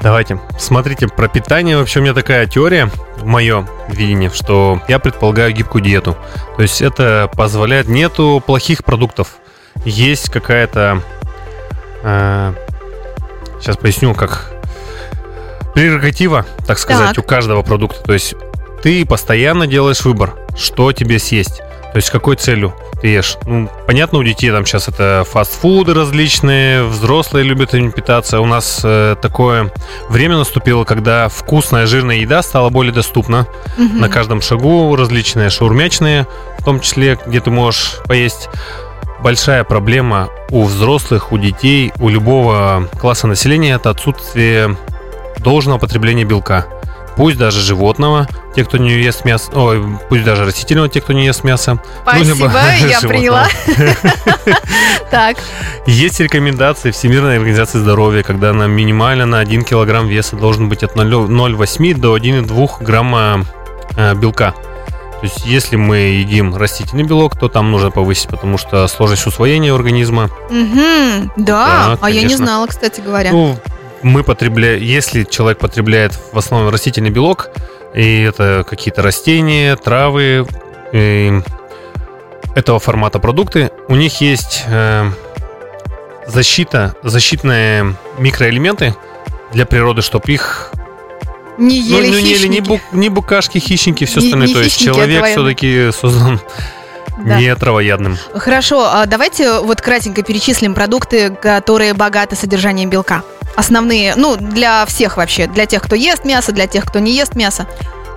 Давайте. 0.02 0.40
Смотрите, 0.58 1.08
про 1.08 1.28
питание 1.28 1.76
вообще 1.76 2.00
у 2.00 2.02
меня 2.02 2.14
такая 2.14 2.46
теория, 2.46 2.90
мое 3.22 3.66
видение, 3.88 4.30
что 4.30 4.80
я 4.88 4.98
предполагаю 4.98 5.52
гибкую 5.52 5.82
диету. 5.84 6.16
То 6.56 6.62
есть 6.62 6.80
это 6.80 7.30
позволяет, 7.34 7.88
нету 7.88 8.42
плохих 8.44 8.82
продуктов. 8.84 9.36
Есть 9.84 10.30
какая-то... 10.30 11.02
э, 12.02 12.54
сейчас 13.60 13.76
поясню, 13.76 14.14
как 14.14 14.52
прерогатива, 15.74 16.46
так 16.66 16.78
сказать, 16.78 17.14
Так. 17.14 17.24
у 17.24 17.26
каждого 17.28 17.62
продукта. 17.62 18.02
То 18.02 18.12
есть 18.12 18.34
ты 18.82 19.04
постоянно 19.04 19.66
делаешь 19.66 20.02
выбор, 20.02 20.34
что 20.56 20.92
тебе 20.92 21.18
съесть. 21.18 21.60
То 21.92 21.96
есть 21.96 22.08
с 22.08 22.10
какой 22.10 22.36
целью 22.36 22.74
ты 23.00 23.08
ешь. 23.08 23.36
Ну, 23.46 23.68
понятно, 23.86 24.18
у 24.18 24.22
детей 24.22 24.50
там 24.50 24.64
сейчас 24.64 24.88
это 24.88 25.24
фастфуды 25.28 25.94
различные, 25.94 26.84
взрослые 26.84 27.44
любят 27.44 27.74
им 27.74 27.90
питаться. 27.90 28.40
У 28.40 28.46
нас 28.46 28.82
э, 28.84 29.16
такое 29.20 29.72
время 30.08 30.36
наступило, 30.36 30.84
когда 30.84 31.28
вкусная 31.28 31.86
жирная 31.86 32.16
еда 32.16 32.42
стала 32.42 32.70
более 32.70 32.92
доступна. 32.92 33.46
Мгм. 33.76 34.00
На 34.00 34.08
каждом 34.08 34.40
шагу 34.40 34.94
различные 34.94 35.50
шаурмячные, 35.50 36.26
в 36.58 36.64
том 36.64 36.80
числе, 36.80 37.18
где 37.26 37.40
ты 37.40 37.50
можешь 37.50 37.96
поесть. 38.04 38.48
Большая 39.22 39.64
проблема 39.64 40.28
у 40.50 40.64
взрослых, 40.64 41.32
у 41.32 41.38
детей, 41.38 41.92
у 41.98 42.08
любого 42.08 42.88
класса 42.98 43.26
населения 43.26 43.74
это 43.74 43.90
отсутствие 43.90 44.76
должного 45.38 45.78
потребления 45.78 46.24
белка. 46.24 46.66
Пусть 47.16 47.36
даже 47.38 47.60
животного, 47.60 48.28
те, 48.54 48.64
кто 48.64 48.76
не 48.78 48.92
ест 48.92 49.24
мясо, 49.24 49.50
ой, 49.54 49.84
пусть 50.08 50.24
даже 50.24 50.44
растительного, 50.44 50.88
те, 50.88 51.00
кто 51.00 51.12
не 51.12 51.26
ест 51.26 51.44
мясо. 51.44 51.72
ну, 51.74 51.80
Спасибо, 52.02 52.52
я 52.80 53.00
животного. 53.00 53.08
приняла. 53.08 53.48
Так, 55.10 55.36
Есть 55.86 56.20
рекомендации 56.20 56.92
Всемирной 56.92 57.36
организации 57.36 57.78
здоровья, 57.78 58.22
когда 58.22 58.52
на 58.52 58.66
минимально 58.68 59.26
на 59.26 59.40
1 59.40 59.64
килограмм 59.64 60.06
веса 60.06 60.36
должен 60.36 60.68
быть 60.68 60.82
от 60.84 60.94
0 60.94 61.06
0,8 61.06 61.94
до 61.98 62.16
1,2 62.16 62.82
грамма 62.82 63.44
э, 63.96 64.14
белка. 64.14 64.52
То 65.20 65.26
есть, 65.26 65.44
если 65.44 65.76
мы 65.76 65.96
едим 65.96 66.56
растительный 66.56 67.02
белок, 67.02 67.38
то 67.38 67.48
там 67.48 67.70
нужно 67.70 67.90
повысить, 67.90 68.28
потому 68.28 68.56
что 68.56 68.86
сложность 68.88 69.26
усвоения 69.26 69.74
организма. 69.74 70.30
Мгм, 70.48 71.30
да, 71.36 71.88
Да, 71.90 71.98
а 72.00 72.10
я 72.10 72.22
не 72.22 72.36
знала, 72.36 72.66
кстати 72.66 73.00
говоря. 73.02 73.30
Ну, 73.32 73.58
мы 74.02 74.22
потребляем, 74.24 74.82
если 74.82 75.24
человек 75.24 75.58
потребляет 75.58 76.12
в 76.32 76.38
основном 76.38 76.70
растительный 76.70 77.10
белок, 77.10 77.50
и 77.94 78.22
это 78.22 78.64
какие-то 78.68 79.02
растения, 79.02 79.76
травы, 79.76 80.46
этого 82.54 82.78
формата 82.80 83.18
продукты, 83.18 83.70
у 83.88 83.94
них 83.94 84.20
есть 84.20 84.64
э, 84.66 85.10
защита, 86.26 86.94
защитные 87.02 87.94
микроэлементы 88.18 88.94
для 89.52 89.66
природы, 89.66 90.02
чтобы 90.02 90.32
их 90.32 90.72
Не 91.58 91.80
ну, 91.80 91.98
ели 92.00 92.10
ну, 92.10 92.18
не, 92.18 92.32
ели 92.32 92.46
ни, 92.48 92.60
бу- 92.60 92.80
ни 92.92 93.08
букашки, 93.08 93.58
хищники, 93.58 94.04
все 94.04 94.20
Не- 94.20 94.26
остальное. 94.26 94.48
не 94.48 94.54
То 94.54 94.60
есть 94.62 94.76
хищники, 94.76 94.94
человек 94.94 95.24
все-таки 95.26 95.90
создан 95.92 96.40
Да. 97.24 97.38
не 97.38 97.54
травоядным. 97.54 98.16
Хорошо, 98.34 98.88
а 98.92 99.06
давайте 99.06 99.60
вот 99.60 99.80
кратенько 99.80 100.22
перечислим 100.22 100.74
продукты, 100.74 101.30
которые 101.30 101.92
богаты 101.94 102.34
содержанием 102.34 102.88
белка. 102.90 103.22
Основные, 103.60 104.14
ну, 104.16 104.38
для 104.38 104.86
всех 104.86 105.18
вообще. 105.18 105.46
Для 105.46 105.66
тех, 105.66 105.82
кто 105.82 105.94
ест 105.94 106.24
мясо, 106.24 106.50
для 106.50 106.66
тех, 106.66 106.86
кто 106.86 106.98
не 106.98 107.12
ест 107.14 107.34
мясо. 107.34 107.66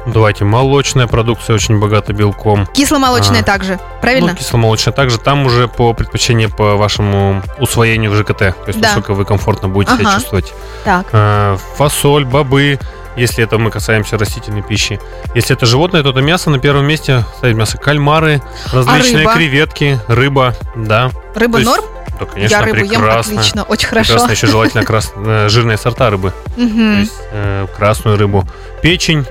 Давайте, 0.06 0.46
молочная 0.46 1.06
продукция 1.06 1.54
очень 1.54 1.82
богата 1.82 2.14
белком. 2.14 2.66
Кисломолочное 2.68 3.42
А. 3.42 3.44
также, 3.44 3.78
правильно? 4.02 4.32
Ну, 4.32 4.38
кисломолочная 4.38 4.94
также. 4.94 5.18
Там 5.18 5.46
уже 5.46 5.68
по 5.68 5.94
предпочтению 5.94 6.50
по 6.50 6.78
вашему 6.78 7.44
усвоению 7.60 8.12
в 8.12 8.16
ЖКТ. 8.16 8.38
То 8.38 8.56
есть, 8.68 8.80
Да. 8.80 8.88
насколько 8.88 9.14
вы 9.14 9.26
комфортно 9.26 9.68
будете 9.68 9.98
себя 9.98 10.08
Ага. 10.08 10.16
чувствовать. 10.16 10.54
Так. 10.86 11.08
А, 11.12 11.58
Фасоль, 11.76 12.24
бобы, 12.24 12.80
если 13.18 13.44
это 13.44 13.58
мы 13.58 13.70
касаемся 13.70 14.18
растительной 14.18 14.62
пищи. 14.62 14.98
Если 15.36 15.54
это 15.58 15.66
животное, 15.66 16.04
то 16.04 16.12
это 16.12 16.22
мясо 16.22 16.52
на 16.52 16.60
первом 16.60 16.86
месте. 16.86 17.26
Ставить 17.38 17.58
мясо 17.58 17.78
кальмары, 17.78 18.42
различные 18.72 19.20
рыба? 19.24 19.34
креветки, 19.34 20.00
рыба, 20.08 20.56
да. 20.76 21.12
Рыба 21.36 21.60
То 21.60 21.60
есть 21.60 21.82
Да, 22.20 22.26
конечно, 22.26 22.56
Я 22.56 22.62
рыбу 22.62 22.78
ем 22.78 22.88
прекрасно. 22.90 23.34
отлично, 23.40 23.64
очень 23.64 23.88
хорошо. 23.88 24.10
Прекрасно, 24.14 24.32
еще 24.32 24.48
желательно 24.52 24.84
крас- 24.84 25.12
э, 25.16 25.48
жирные 25.50 25.78
сорта 25.78 26.10
рыбы. 26.10 26.32
То 26.56 26.62
Мгм. 26.62 27.00
есть 27.02 27.14
э, 27.32 27.68
красную 27.76 28.18
рыбу. 28.18 28.46
Печень, 28.82 29.26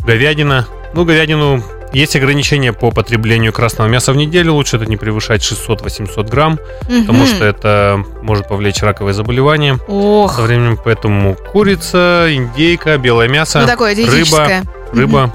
говядина. 0.00 0.66
Ну, 0.94 1.04
говядину 1.04 1.62
есть 1.92 2.16
ограничения 2.16 2.72
по 2.72 2.90
потреблению 2.90 3.52
красного 3.52 3.88
мяса 3.88 4.12
в 4.12 4.16
неделю. 4.16 4.54
Лучше 4.54 4.76
это 4.78 4.86
не 4.86 4.96
превышать 4.96 5.42
600-800 5.42 6.28
грамм, 6.28 6.58
потому 6.80 7.18
Мгм. 7.20 7.26
что 7.26 7.44
это 7.44 8.02
может 8.22 8.48
повлечь 8.48 8.80
раковые 8.82 9.14
заболевания 9.14 9.78
Ох, 9.86 10.34
со 10.34 10.42
временем. 10.42 10.78
Поэтому 10.82 11.34
курица, 11.52 12.26
индейка, 12.30 12.96
белое 12.98 13.28
мясо, 13.28 13.60
ну 13.60 13.66
такое 13.66 13.94
диетическое. 13.94 14.64
рыба, 14.92 15.32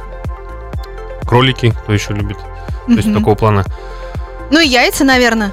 кролики, 1.25 1.71
кто 1.83 1.93
еще 1.93 2.13
любит. 2.13 2.37
То 2.87 2.93
есть 2.93 3.07
Мгм. 3.07 3.19
такого 3.19 3.35
плана. 3.35 3.63
Ну 4.51 4.59
и 4.59 4.67
яйца, 4.67 5.03
наверное. 5.03 5.51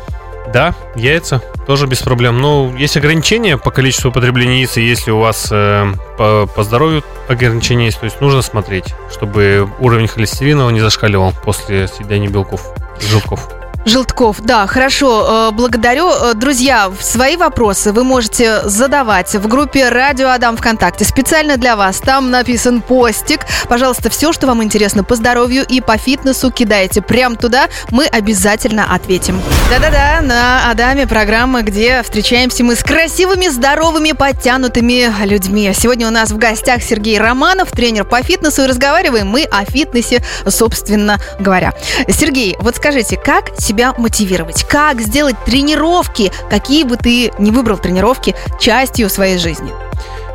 Да, 0.52 0.74
яйца 0.94 1.42
тоже 1.66 1.86
без 1.86 2.00
проблем. 2.00 2.38
Но 2.38 2.72
есть 2.76 2.96
ограничения 2.96 3.58
по 3.58 3.70
количеству 3.70 4.12
потребления 4.12 4.58
яиц, 4.58 4.76
если 4.76 5.10
у 5.10 5.18
вас 5.18 5.48
э, 5.50 5.92
по, 6.16 6.46
по 6.46 6.62
здоровью 6.62 7.02
ограничения 7.28 7.86
есть, 7.86 7.98
то 7.98 8.04
есть 8.04 8.20
нужно 8.20 8.42
смотреть, 8.42 8.94
чтобы 9.10 9.68
уровень 9.78 10.06
холестерина 10.08 10.68
не 10.70 10.80
зашкаливал 10.80 11.32
после 11.44 11.88
съедания 11.88 12.28
белков, 12.28 12.62
желтков. 13.00 13.55
Желтков, 13.86 14.40
да, 14.40 14.66
хорошо, 14.66 15.50
э, 15.50 15.54
благодарю. 15.54 16.10
Э, 16.10 16.34
Друзья, 16.34 16.90
свои 17.00 17.36
вопросы 17.36 17.92
вы 17.92 18.02
можете 18.02 18.68
задавать 18.68 19.32
в 19.36 19.46
группе 19.46 19.88
«Радио 19.90 20.30
Адам 20.30 20.56
ВКонтакте». 20.56 21.04
Специально 21.04 21.56
для 21.56 21.76
вас. 21.76 21.98
Там 21.98 22.32
написан 22.32 22.82
постик. 22.82 23.42
Пожалуйста, 23.68 24.10
все, 24.10 24.32
что 24.32 24.48
вам 24.48 24.60
интересно 24.64 25.04
по 25.04 25.14
здоровью 25.14 25.64
и 25.64 25.80
по 25.80 25.98
фитнесу, 25.98 26.50
кидайте 26.50 27.00
прямо 27.00 27.36
туда. 27.36 27.68
Мы 27.92 28.06
обязательно 28.06 28.92
ответим. 28.92 29.40
Да-да-да, 29.70 30.20
на 30.20 30.68
Адаме 30.68 31.06
программа, 31.06 31.62
где 31.62 32.02
встречаемся 32.02 32.64
мы 32.64 32.74
с 32.74 32.82
красивыми, 32.82 33.46
здоровыми, 33.46 34.12
подтянутыми 34.12 35.12
людьми. 35.24 35.72
Сегодня 35.78 36.08
у 36.08 36.10
нас 36.10 36.32
в 36.32 36.38
гостях 36.38 36.82
Сергей 36.82 37.18
Романов, 37.18 37.70
тренер 37.70 38.04
по 38.04 38.20
фитнесу, 38.20 38.64
и 38.64 38.66
разговариваем 38.66 39.28
мы 39.28 39.44
о 39.44 39.64
фитнесе, 39.64 40.24
собственно 40.48 41.20
говоря. 41.38 41.72
Сергей, 42.08 42.56
вот 42.58 42.74
скажите, 42.74 43.16
как 43.16 43.56
себя 43.76 43.92
мотивировать? 43.98 44.64
Как 44.64 45.02
сделать 45.02 45.36
тренировки, 45.44 46.32
какие 46.48 46.84
бы 46.84 46.96
ты 46.96 47.30
ни 47.38 47.50
выбрал 47.50 47.76
тренировки, 47.76 48.34
частью 48.58 49.10
своей 49.10 49.36
жизни? 49.36 49.70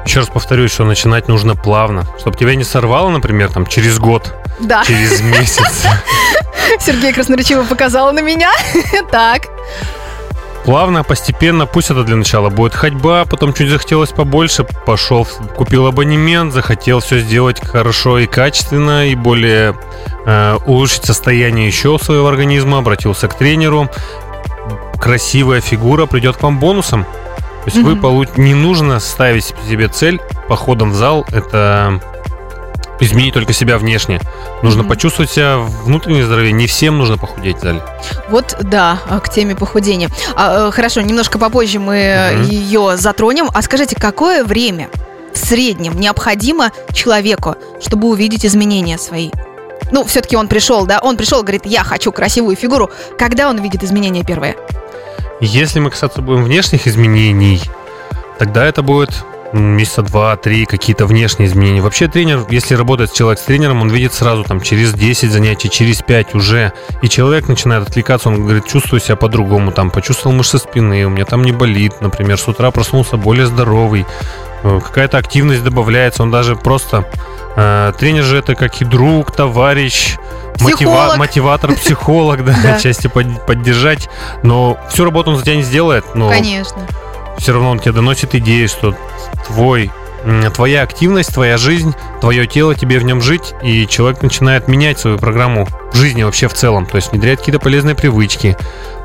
Еще 0.06 0.20
раз 0.20 0.30
повторюсь, 0.30 0.72
что 0.72 0.84
начинать 0.86 1.28
нужно 1.28 1.56
плавно, 1.56 2.06
чтобы 2.20 2.38
тебя 2.38 2.54
не 2.54 2.64
сорвало, 2.64 3.10
например, 3.10 3.52
там 3.52 3.66
через 3.66 3.98
год, 3.98 4.36
Да, 4.60 4.84
через 4.86 5.22
месяц. 5.22 5.86
Сергей 6.80 7.14
красноречиво 7.14 7.64
показал 7.64 8.14
на 8.14 8.22
меня. 8.22 8.52
Так. 9.12 9.48
Плавно, 10.66 11.04
постепенно, 11.04 11.66
пусть 11.66 11.90
это 11.90 12.04
для 12.04 12.16
начала 12.16 12.50
будет 12.50 12.76
ходьба, 12.76 13.26
потом 13.26 13.52
чуть 13.54 13.70
захотелось 13.70 14.12
побольше, 14.12 14.64
пошел, 14.86 15.28
купил 15.56 15.88
абонемент, 15.88 16.54
захотел 16.54 17.00
все 17.00 17.20
сделать 17.20 17.60
хорошо 17.66 18.20
и 18.20 18.28
качественно, 18.28 19.08
и 19.08 19.16
более 19.16 19.76
э, 20.26 20.58
улучшить 20.68 21.06
состояние 21.06 21.66
еще 21.66 21.98
своего 22.00 22.28
организма, 22.28 22.78
обратился 22.78 23.28
к 23.28 23.34
тренеру. 23.34 23.90
Красивая 25.00 25.62
фигура 25.62 26.06
придет 26.06 26.38
к 26.38 26.44
вам 26.44 26.60
бонусом. 26.60 27.06
То 27.06 27.66
есть 27.66 27.78
вы 27.78 27.94
Мгм. 27.94 28.02
получ... 28.02 28.30
не 28.38 28.54
нужно 28.54 29.00
ставить 29.00 29.56
себе 29.68 29.88
цель 29.88 30.20
походом 30.48 30.92
в 30.92 30.96
зал, 30.96 31.26
это 31.32 32.00
изменить 33.02 33.34
только 33.34 33.54
себя 33.54 33.78
внешне. 33.78 34.20
Нужно 34.64 34.82
Мгм. 34.84 34.90
почувствовать 34.90 35.32
себя 35.32 35.58
внутреннее 35.58 36.26
здоровье. 36.26 36.52
Не 36.52 36.68
всем 36.68 36.98
нужно 36.98 37.18
похудеть 37.18 37.60
зале. 37.60 37.82
Вот, 38.30 38.56
да, 38.62 39.00
а, 39.10 39.20
к 39.20 39.30
теме 39.30 39.56
похудения. 39.56 40.10
А, 40.36 40.68
э, 40.68 40.72
хорошо, 40.72 41.02
немножко 41.02 41.38
попозже 41.40 41.80
мы 41.80 42.32
Мгм. 42.34 42.44
ее 42.44 42.98
затронем. 42.98 43.50
А 43.54 43.62
скажите, 43.62 43.96
какое 43.96 44.44
время 44.44 44.90
в 45.34 45.38
среднем 45.38 46.00
необходимо 46.00 46.72
человеку, 46.94 47.56
чтобы 47.82 48.08
увидеть 48.10 48.46
изменения 48.46 48.98
свои? 48.98 49.32
Ну, 49.92 50.06
все-таки 50.06 50.38
он 50.38 50.48
пришел, 50.48 50.86
да? 50.86 51.00
Он 51.02 51.18
пришел, 51.18 51.42
говорит, 51.42 51.66
я 51.66 51.84
хочу 51.84 52.12
красивую 52.12 52.56
фигуру. 52.56 52.90
Когда 53.18 53.50
он 53.50 53.58
видит 53.62 53.84
изменения 53.84 54.24
первые? 54.24 54.56
Если 55.42 55.80
мы 55.80 55.90
касаться 55.90 56.22
будем 56.22 56.44
внешних 56.44 56.88
изменений, 56.88 57.62
тогда 58.40 58.66
это 58.66 58.84
будет 58.84 59.12
месяца 59.54 60.02
два-три 60.02 60.66
какие-то 60.66 61.06
внешние 61.06 61.48
изменения. 61.50 61.82
Вообще 61.82 62.08
тренер, 62.08 62.46
если 62.50 62.76
работает 62.76 63.14
человек 63.14 63.40
с 63.40 63.44
тренером, 63.44 63.82
он 63.82 63.90
видит 63.90 64.14
сразу 64.14 64.44
там 64.44 64.62
через 64.62 64.94
10 64.94 65.32
занятий, 65.32 65.70
через 65.70 66.02
5 66.02 66.36
уже. 66.36 66.74
И 67.02 67.10
человек 67.10 67.48
начинает 67.48 67.88
отвлекаться, 67.90 68.30
он 68.30 68.44
говорит, 68.44 68.66
чувствую 68.68 69.00
себя 69.02 69.16
по-другому, 69.16 69.72
там, 69.72 69.92
почувствовал 69.92 70.36
мышцы 70.36 70.58
спины, 70.58 71.06
у 71.06 71.10
меня 71.10 71.26
там 71.26 71.44
не 71.44 71.52
болит, 71.52 72.02
например, 72.02 72.38
с 72.38 72.48
утра 72.48 72.72
проснулся 72.72 73.18
более 73.18 73.46
здоровый, 73.46 74.06
э, 74.64 74.80
какая-то 74.84 75.18
активность 75.18 75.64
добавляется, 75.64 76.24
он 76.24 76.32
даже 76.32 76.56
просто... 76.56 77.06
э, 77.56 77.92
тренер 78.00 78.24
же 78.24 78.38
это 78.38 78.56
как 78.56 78.82
и 78.82 78.86
друг, 78.86 79.36
товарищ, 79.36 80.16
мотива- 80.60 81.18
мотиватор, 81.18 81.74
психолог, 81.76 82.46
да, 82.46 82.76
отчасти 82.76 83.08
под- 83.08 83.46
поддержать. 83.46 84.10
Но 84.44 84.78
всю 84.90 85.04
работу 85.06 85.32
он 85.32 85.38
за 85.38 85.44
тебя 85.44 85.56
не 85.58 85.64
сделает, 85.64 86.16
но 86.16 86.30
Конечно. 86.30 86.78
Все 87.38 87.54
равно 87.54 87.72
он 87.72 87.80
тебе 87.80 87.94
доносит 87.94 88.36
идеи, 88.36 88.68
что 88.68 88.96
твой 89.48 89.92
твоя 90.54 90.84
активность, 90.84 91.34
твоя 91.34 91.58
жизнь, 91.58 91.96
твое 92.20 92.46
тело, 92.46 92.76
тебе 92.76 93.00
в 93.00 93.04
нем 93.04 93.22
жить, 93.22 93.56
и 93.64 93.88
человек 93.88 94.22
начинает 94.22 94.68
менять 94.68 95.00
свою 95.00 95.18
программу 95.18 95.68
жизни 95.94 96.24
вообще 96.24 96.48
в 96.48 96.54
целом, 96.54 96.86
то 96.86 96.98
есть 96.98 97.12
внедрять 97.12 97.40
какие-то 97.40 97.60
полезные 97.60 97.96
привычки. 97.96 98.56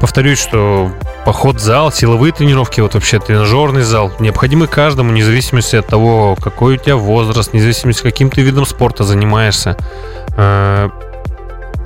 Повторюсь, 0.01 0.39
что 0.39 0.91
поход 1.25 1.57
в 1.57 1.61
зал, 1.61 1.91
силовые 1.91 2.33
тренировки, 2.33 2.81
вот 2.81 2.95
вообще 2.95 3.19
тренажерный 3.19 3.83
зал, 3.83 4.12
необходимы 4.19 4.67
каждому, 4.67 5.11
вне 5.11 5.25
зависимости 5.25 5.77
от 5.77 5.87
того, 5.87 6.37
какой 6.37 6.75
у 6.75 6.77
тебя 6.77 6.97
возраст, 6.97 7.53
вне 7.53 7.62
зависимости, 7.62 8.03
каким 8.03 8.31
ты 8.31 8.43
видом 8.43 8.67
спорта 8.67 9.05
занимаешься. 9.05 9.77
Э, 10.37 10.91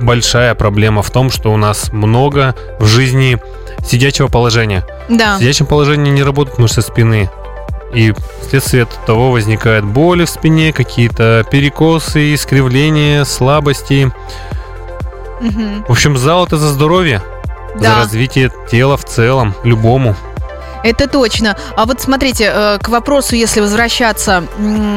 Большая 0.00 0.54
проблема 0.54 1.02
в 1.02 1.10
том, 1.10 1.30
что 1.30 1.52
у 1.52 1.58
нас 1.58 1.92
много 1.92 2.54
в 2.78 2.86
жизни 2.86 3.38
сидячего 3.84 4.28
положения. 4.28 4.84
Да. 5.08 5.36
В 5.36 5.40
сидячем 5.40 5.66
положении 5.66 6.10
не 6.10 6.22
работают 6.22 6.58
мышцы 6.58 6.82
спины. 6.82 7.30
И 7.94 8.14
вследствие 8.42 8.86
того 9.06 9.32
возникают 9.32 9.84
боли 9.84 10.24
в 10.24 10.30
спине, 10.30 10.72
какие-то 10.72 11.44
перекосы, 11.50 12.34
искривления, 12.34 13.24
слабости. 13.24 14.12
Мгм. 15.40 15.84
В 15.88 15.90
общем, 15.90 16.16
зал 16.16 16.46
это 16.46 16.56
за 16.56 16.68
здоровье, 16.68 17.22
за 17.74 17.82
Да. 17.82 17.96
развитие 17.96 18.52
тела 18.70 18.96
в 18.96 19.04
целом, 19.04 19.54
любому. 19.64 20.14
Это 20.82 21.08
точно. 21.08 21.56
А 21.76 21.84
вот 21.84 22.00
смотрите, 22.00 22.50
э, 22.54 22.78
к 22.80 22.88
вопросу, 22.88 23.34
если 23.36 23.60
возвращаться, 23.60 24.44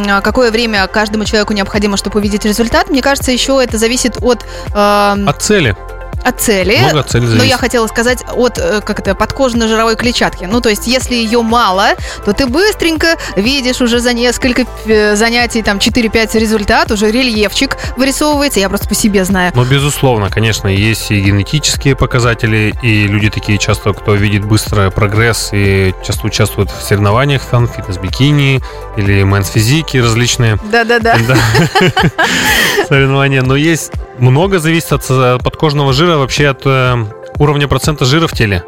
а 0.10 0.22
какое 0.22 0.50
время 0.50 0.88
каждому 0.88 1.26
человеку 1.26 1.54
необходимо, 1.54 1.98
чтобы 1.98 2.20
увидеть 2.20 2.46
результат, 2.46 2.90
мне 2.90 3.02
кажется, 3.02 3.32
еще 3.32 3.62
это 3.62 3.78
зависит 3.78 4.18
от, 4.22 4.46
э, 4.74 5.16
От 5.26 5.42
цели. 5.42 5.76
От 6.24 6.40
цели. 6.40 6.78
Много 6.80 7.00
от 7.02 7.10
цели 7.10 7.24
Но 7.24 7.28
зависит. 7.30 7.50
я 7.50 7.58
хотела 7.58 7.88
сказать 7.88 8.24
от 8.34 8.58
э, 8.58 8.82
как 8.82 9.00
это 9.00 9.16
подкожно-жировой 9.16 9.96
клетчатки. 9.96 10.46
Ну, 10.46 10.62
то 10.62 10.70
есть, 10.70 10.88
если 10.88 11.16
ее 11.16 11.42
мало, 11.42 11.90
то 12.26 12.34
ты 12.34 12.48
быстренько 12.48 13.18
видишь 13.36 13.82
уже 13.82 14.00
за 14.00 14.14
несколько 14.14 14.66
э, 14.86 15.16
занятий, 15.16 15.62
там, 15.62 15.78
4-5 15.78 16.40
результат, 16.40 16.92
уже 16.92 17.12
рельефчик 17.12 17.78
вырисовывается. 17.98 18.60
Я 18.60 18.70
просто 18.70 18.88
по 18.88 18.96
себе 18.96 19.26
знаю. 19.26 19.52
Но, 19.56 19.66
безусловно, 19.66 20.30
конечно, 20.30 20.68
есть 20.68 21.12
и 21.12 21.20
генетические 21.20 21.96
показатели, 21.96 22.74
и 22.82 23.08
люди 23.08 23.30
такие 23.30 23.58
часто, 23.58 23.94
кто 23.94 24.16
видит 24.16 24.46
быстро 24.46 24.90
прогресс 24.90 25.50
и 25.52 25.94
часто 26.06 26.28
участвуют 26.28 26.72
в 26.72 26.82
соревнованиях, 26.82 27.42
фан, 27.42 27.68
фитнес-бикини 27.68 28.62
или 28.98 29.24
мэнс-физики 29.24 29.98
различные. 29.98 30.58
Да-да-да. 30.72 31.18
Да. 31.28 31.36
Соревнования. 32.88 33.42
Но 33.42 33.56
есть 33.56 33.92
много 34.20 34.60
зависит 34.60 34.92
от 34.94 35.06
э, 35.10 35.38
подкожного 35.44 35.94
жира, 35.94 36.13
вообще 36.18 36.50
от 36.50 36.62
э, 36.66 37.06
уровня 37.40 37.68
процента 37.68 38.06
жира 38.06 38.28
в 38.28 38.34
теле. 38.34 38.64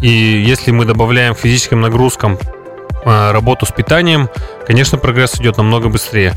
И 0.00 0.08
если 0.08 0.70
мы 0.70 0.84
добавляем 0.84 1.34
физическим 1.34 1.80
нагрузкам 1.80 2.38
э, 3.04 3.30
работу 3.32 3.66
с 3.66 3.70
питанием, 3.70 4.28
конечно, 4.66 4.98
прогресс 4.98 5.36
идет 5.36 5.56
намного 5.56 5.88
быстрее. 5.88 6.34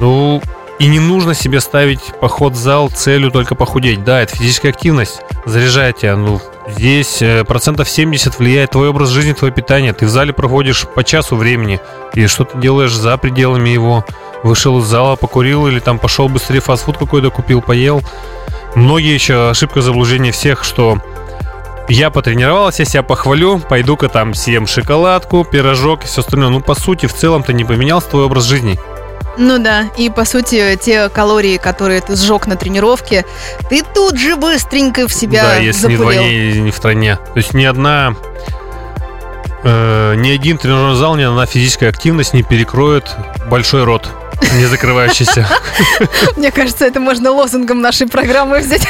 Ну, 0.00 0.42
и 0.80 0.86
не 0.86 0.98
нужно 0.98 1.34
себе 1.34 1.60
ставить 1.60 2.00
поход 2.20 2.54
в 2.54 2.56
зал 2.56 2.90
целью 2.90 3.30
только 3.30 3.54
похудеть. 3.54 4.02
Да, 4.02 4.20
это 4.20 4.36
физическая 4.36 4.72
активность, 4.72 5.20
заряжает 5.46 5.98
тебя. 5.98 6.16
Ну, 6.16 6.40
здесь 6.68 7.22
э, 7.22 7.44
процентов 7.44 7.88
70 7.88 8.38
влияет 8.38 8.72
твой 8.72 8.88
образ 8.88 9.10
жизни, 9.10 9.32
твое 9.32 9.52
питание. 9.52 9.92
Ты 9.92 10.06
в 10.06 10.10
зале 10.10 10.32
проводишь 10.32 10.86
по 10.88 11.04
часу 11.04 11.36
времени, 11.36 11.80
и 12.14 12.26
что 12.26 12.44
ты 12.44 12.58
делаешь 12.58 12.94
за 12.94 13.16
пределами 13.16 13.68
его. 13.68 14.04
Вышел 14.42 14.78
из 14.80 14.84
зала, 14.84 15.16
покурил 15.16 15.68
или 15.68 15.78
там 15.78 15.98
пошел 15.98 16.28
быстрее 16.28 16.60
фастфуд 16.60 16.98
какой-то 16.98 17.30
купил, 17.30 17.62
поел. 17.62 18.02
Многие 18.74 19.14
еще 19.14 19.50
ошибка 19.50 19.82
заблуждения 19.82 20.32
всех, 20.32 20.64
что 20.64 20.98
я 21.88 22.10
потренировался, 22.10 22.82
я 22.82 22.86
себя 22.86 23.02
похвалю, 23.02 23.58
пойду-ка 23.60 24.08
там 24.08 24.34
съем 24.34 24.66
шоколадку, 24.66 25.44
пирожок 25.44 26.04
и 26.04 26.06
все 26.06 26.22
остальное. 26.22 26.48
Ну, 26.48 26.60
по 26.60 26.74
сути, 26.74 27.06
в 27.06 27.14
целом-то 27.14 27.52
не 27.52 27.64
поменялся 27.64 28.08
твой 28.08 28.24
образ 28.24 28.44
жизни. 28.44 28.78
Ну 29.36 29.58
да, 29.58 29.90
и 29.98 30.10
по 30.10 30.24
сути, 30.24 30.78
те 30.80 31.08
калории, 31.08 31.56
которые 31.56 32.00
ты 32.00 32.14
сжег 32.14 32.46
на 32.46 32.56
тренировке, 32.56 33.24
ты 33.68 33.82
тут 33.82 34.16
же 34.16 34.36
быстренько 34.36 35.08
в 35.08 35.12
себя 35.12 35.42
да, 35.42 35.56
если 35.56 35.88
не 35.88 35.96
запулил. 35.96 36.20
вдвойне, 36.20 36.60
ни 36.60 36.70
в 36.70 36.76
стране. 36.76 37.16
То 37.16 37.38
есть 37.38 37.52
ни 37.52 37.64
одна 37.64 38.14
Э, 39.66 40.14
ни 40.14 40.30
один 40.30 40.58
тренажерный 40.58 40.94
зал, 40.94 41.16
ни 41.16 41.22
одна 41.22 41.46
физическая 41.46 41.88
активность 41.88 42.34
не 42.34 42.42
перекроет 42.42 43.16
большой 43.48 43.84
рот 43.84 44.08
не 44.52 44.66
закрывающийся. 44.66 45.46
Мне 46.36 46.50
кажется, 46.50 46.84
это 46.84 47.00
можно 47.00 47.30
лозунгом 47.30 47.80
нашей 47.80 48.06
программы 48.06 48.60
взять. 48.60 48.86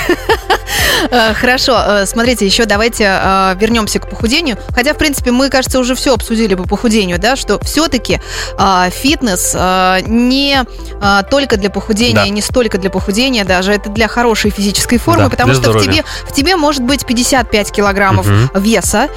Э, 1.10 1.34
хорошо, 1.34 1.76
э, 1.86 2.06
смотрите, 2.06 2.46
еще 2.46 2.64
давайте 2.64 3.04
э, 3.04 3.54
вернемся 3.60 3.98
к 3.98 4.08
похудению. 4.08 4.56
Хотя, 4.74 4.94
в 4.94 4.96
принципе, 4.96 5.30
мы, 5.30 5.50
кажется, 5.50 5.78
уже 5.78 5.94
все 5.94 6.14
обсудили 6.14 6.54
по 6.54 6.64
похудению, 6.64 7.18
да, 7.18 7.36
что 7.36 7.58
все-таки 7.60 8.20
фитнес 8.90 9.54
не 10.06 10.64
только 11.30 11.56
для 11.56 11.70
похудения, 11.70 12.24
да. 12.24 12.28
не 12.28 12.40
столько 12.40 12.78
для 12.78 12.90
похудения 12.90 13.44
даже, 13.44 13.72
это 13.72 13.90
для 13.90 14.08
хорошей 14.08 14.50
физической 14.50 14.98
формы, 14.98 15.24
да, 15.24 15.30
потому 15.30 15.54
что 15.54 15.72
в 15.72 15.82
тебе, 15.82 16.04
в 16.26 16.32
тебе 16.32 16.56
может 16.56 16.82
быть 16.82 17.04
55 17.04 17.72
килограммов 17.72 18.26
угу. 18.26 18.58
веса, 18.60 19.08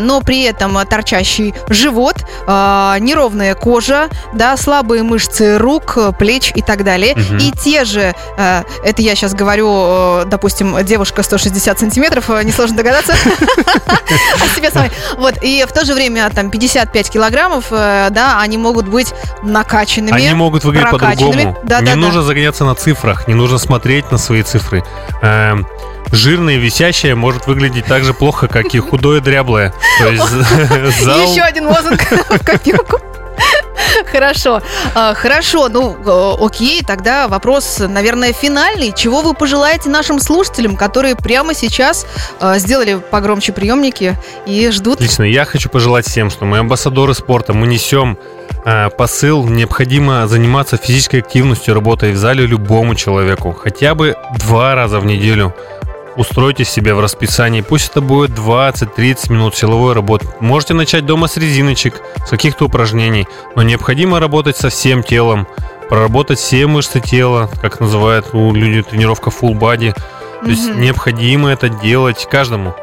но 0.00 0.20
при 0.20 0.42
этом 0.42 0.78
торчащий 0.86 1.54
живот, 1.68 2.24
неровная 2.46 3.54
кожа, 3.54 4.08
да, 4.32 4.56
слабые 4.84 5.02
мышцы 5.02 5.56
рук, 5.56 5.98
плеч 6.18 6.52
и 6.54 6.60
так 6.60 6.84
далее. 6.84 7.14
Угу. 7.14 7.36
И 7.40 7.50
те 7.52 7.84
же, 7.84 8.14
это 8.36 9.02
я 9.02 9.14
сейчас 9.14 9.32
говорю, 9.34 10.24
допустим, 10.26 10.84
девушка 10.84 11.22
160 11.22 11.78
сантиметров, 11.78 12.28
э, 12.28 12.44
несложно 12.44 12.76
догадаться 12.76 13.14
о 14.42 14.54
себе 14.54 14.70
самой. 14.70 14.90
Вот, 15.16 15.38
и 15.42 15.64
в 15.66 15.72
то 15.72 15.86
же 15.86 15.94
время 15.94 16.28
там 16.30 16.50
55 16.50 17.10
килограммов, 17.10 17.66
э, 17.70 18.08
да, 18.10 18.40
они 18.40 18.58
могут 18.58 18.86
быть 18.86 19.14
накачанными. 19.42 20.14
Они 20.14 20.34
могут 20.34 20.64
выглядеть 20.64 20.90
по-другому. 20.90 21.56
Да, 21.62 21.80
не 21.80 21.86
да, 21.86 21.96
нужно 21.96 22.20
да. 22.20 22.26
загоняться 22.26 22.64
на 22.64 22.74
цифрах, 22.74 23.26
не 23.26 23.34
нужно 23.34 23.56
смотреть 23.56 24.12
на 24.12 24.18
свои 24.18 24.42
цифры. 24.42 24.84
Эм, 25.22 25.66
жирное, 26.12 26.56
висящее 26.56 27.14
может 27.14 27.46
выглядеть 27.46 27.86
так 27.86 28.04
же 28.04 28.12
плохо, 28.12 28.48
как 28.48 28.74
и 28.74 28.78
худое, 28.78 29.20
дряблое. 29.20 29.72
То 29.98 30.08
есть 30.08 30.28
зал... 31.02 31.32
Еще 31.32 31.40
один 31.40 31.68
лозунг 31.68 32.02
в 32.02 32.38
копилку. 32.44 33.00
Хорошо, 34.12 34.62
а, 34.94 35.14
хорошо, 35.14 35.68
ну 35.68 35.96
э, 36.04 36.44
окей, 36.44 36.82
тогда 36.82 37.28
вопрос, 37.28 37.78
наверное, 37.80 38.32
финальный. 38.32 38.92
Чего 38.92 39.22
вы 39.22 39.34
пожелаете 39.34 39.88
нашим 39.88 40.20
слушателям, 40.20 40.76
которые 40.76 41.16
прямо 41.16 41.54
сейчас 41.54 42.06
э, 42.40 42.58
сделали 42.58 42.94
погромче 43.10 43.52
приемники 43.52 44.16
и 44.46 44.70
ждут? 44.70 45.00
Лично 45.00 45.24
я 45.24 45.44
хочу 45.44 45.68
пожелать 45.68 46.06
всем, 46.06 46.30
что 46.30 46.44
мы 46.44 46.58
амбассадоры 46.58 47.14
спорта, 47.14 47.52
мы 47.52 47.66
несем 47.66 48.18
э, 48.64 48.90
посыл, 48.90 49.44
необходимо 49.44 50.26
заниматься 50.26 50.76
физической 50.76 51.20
активностью, 51.20 51.74
работая 51.74 52.12
в 52.12 52.16
зале 52.16 52.46
любому 52.46 52.94
человеку, 52.94 53.52
хотя 53.52 53.94
бы 53.94 54.16
два 54.38 54.74
раза 54.74 55.00
в 55.00 55.06
неделю 55.06 55.54
устройте 56.16 56.64
себе 56.64 56.94
в 56.94 57.00
расписании. 57.00 57.60
Пусть 57.60 57.90
это 57.90 58.00
будет 58.00 58.30
20-30 58.30 59.32
минут 59.32 59.56
силовой 59.56 59.94
работы. 59.94 60.26
Можете 60.40 60.74
начать 60.74 61.06
дома 61.06 61.28
с 61.28 61.36
резиночек, 61.36 62.00
с 62.26 62.30
каких-то 62.30 62.66
упражнений, 62.66 63.26
но 63.56 63.62
необходимо 63.62 64.20
работать 64.20 64.56
со 64.56 64.68
всем 64.68 65.02
телом, 65.02 65.46
проработать 65.88 66.38
все 66.38 66.66
мышцы 66.66 67.00
тела, 67.00 67.50
как 67.60 67.80
называют 67.80 68.34
у 68.34 68.52
людей 68.52 68.82
тренировка 68.82 69.30
full 69.30 69.58
body. 69.58 69.92
То 69.94 70.00
mm-hmm. 70.46 70.50
есть 70.50 70.74
необходимо 70.74 71.50
это 71.50 71.68
делать 71.68 72.26
каждому. 72.30 72.74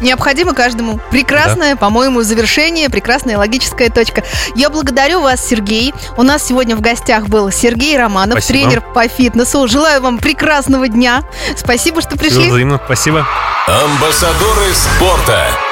Необходимо 0.00 0.54
каждому. 0.54 1.00
Прекрасное, 1.10 1.74
да. 1.74 1.76
по-моему, 1.76 2.22
завершение, 2.22 2.88
прекрасная 2.88 3.38
логическая 3.38 3.90
точка. 3.90 4.24
Я 4.54 4.70
благодарю 4.70 5.20
вас, 5.20 5.46
Сергей. 5.46 5.94
У 6.16 6.22
нас 6.22 6.46
сегодня 6.46 6.76
в 6.76 6.80
гостях 6.80 7.28
был 7.28 7.50
Сергей 7.50 7.98
Романов, 7.98 8.42
Спасибо. 8.42 8.58
тренер 8.58 8.80
по 8.94 9.08
фитнесу. 9.08 9.66
Желаю 9.68 10.02
вам 10.02 10.18
прекрасного 10.18 10.88
дня. 10.88 11.22
Спасибо, 11.56 12.00
что 12.00 12.16
пришли. 12.16 12.48
Взаимно. 12.48 12.80
Спасибо. 12.84 13.26
Амбассадоры 13.66 14.74
спорта. 14.74 15.69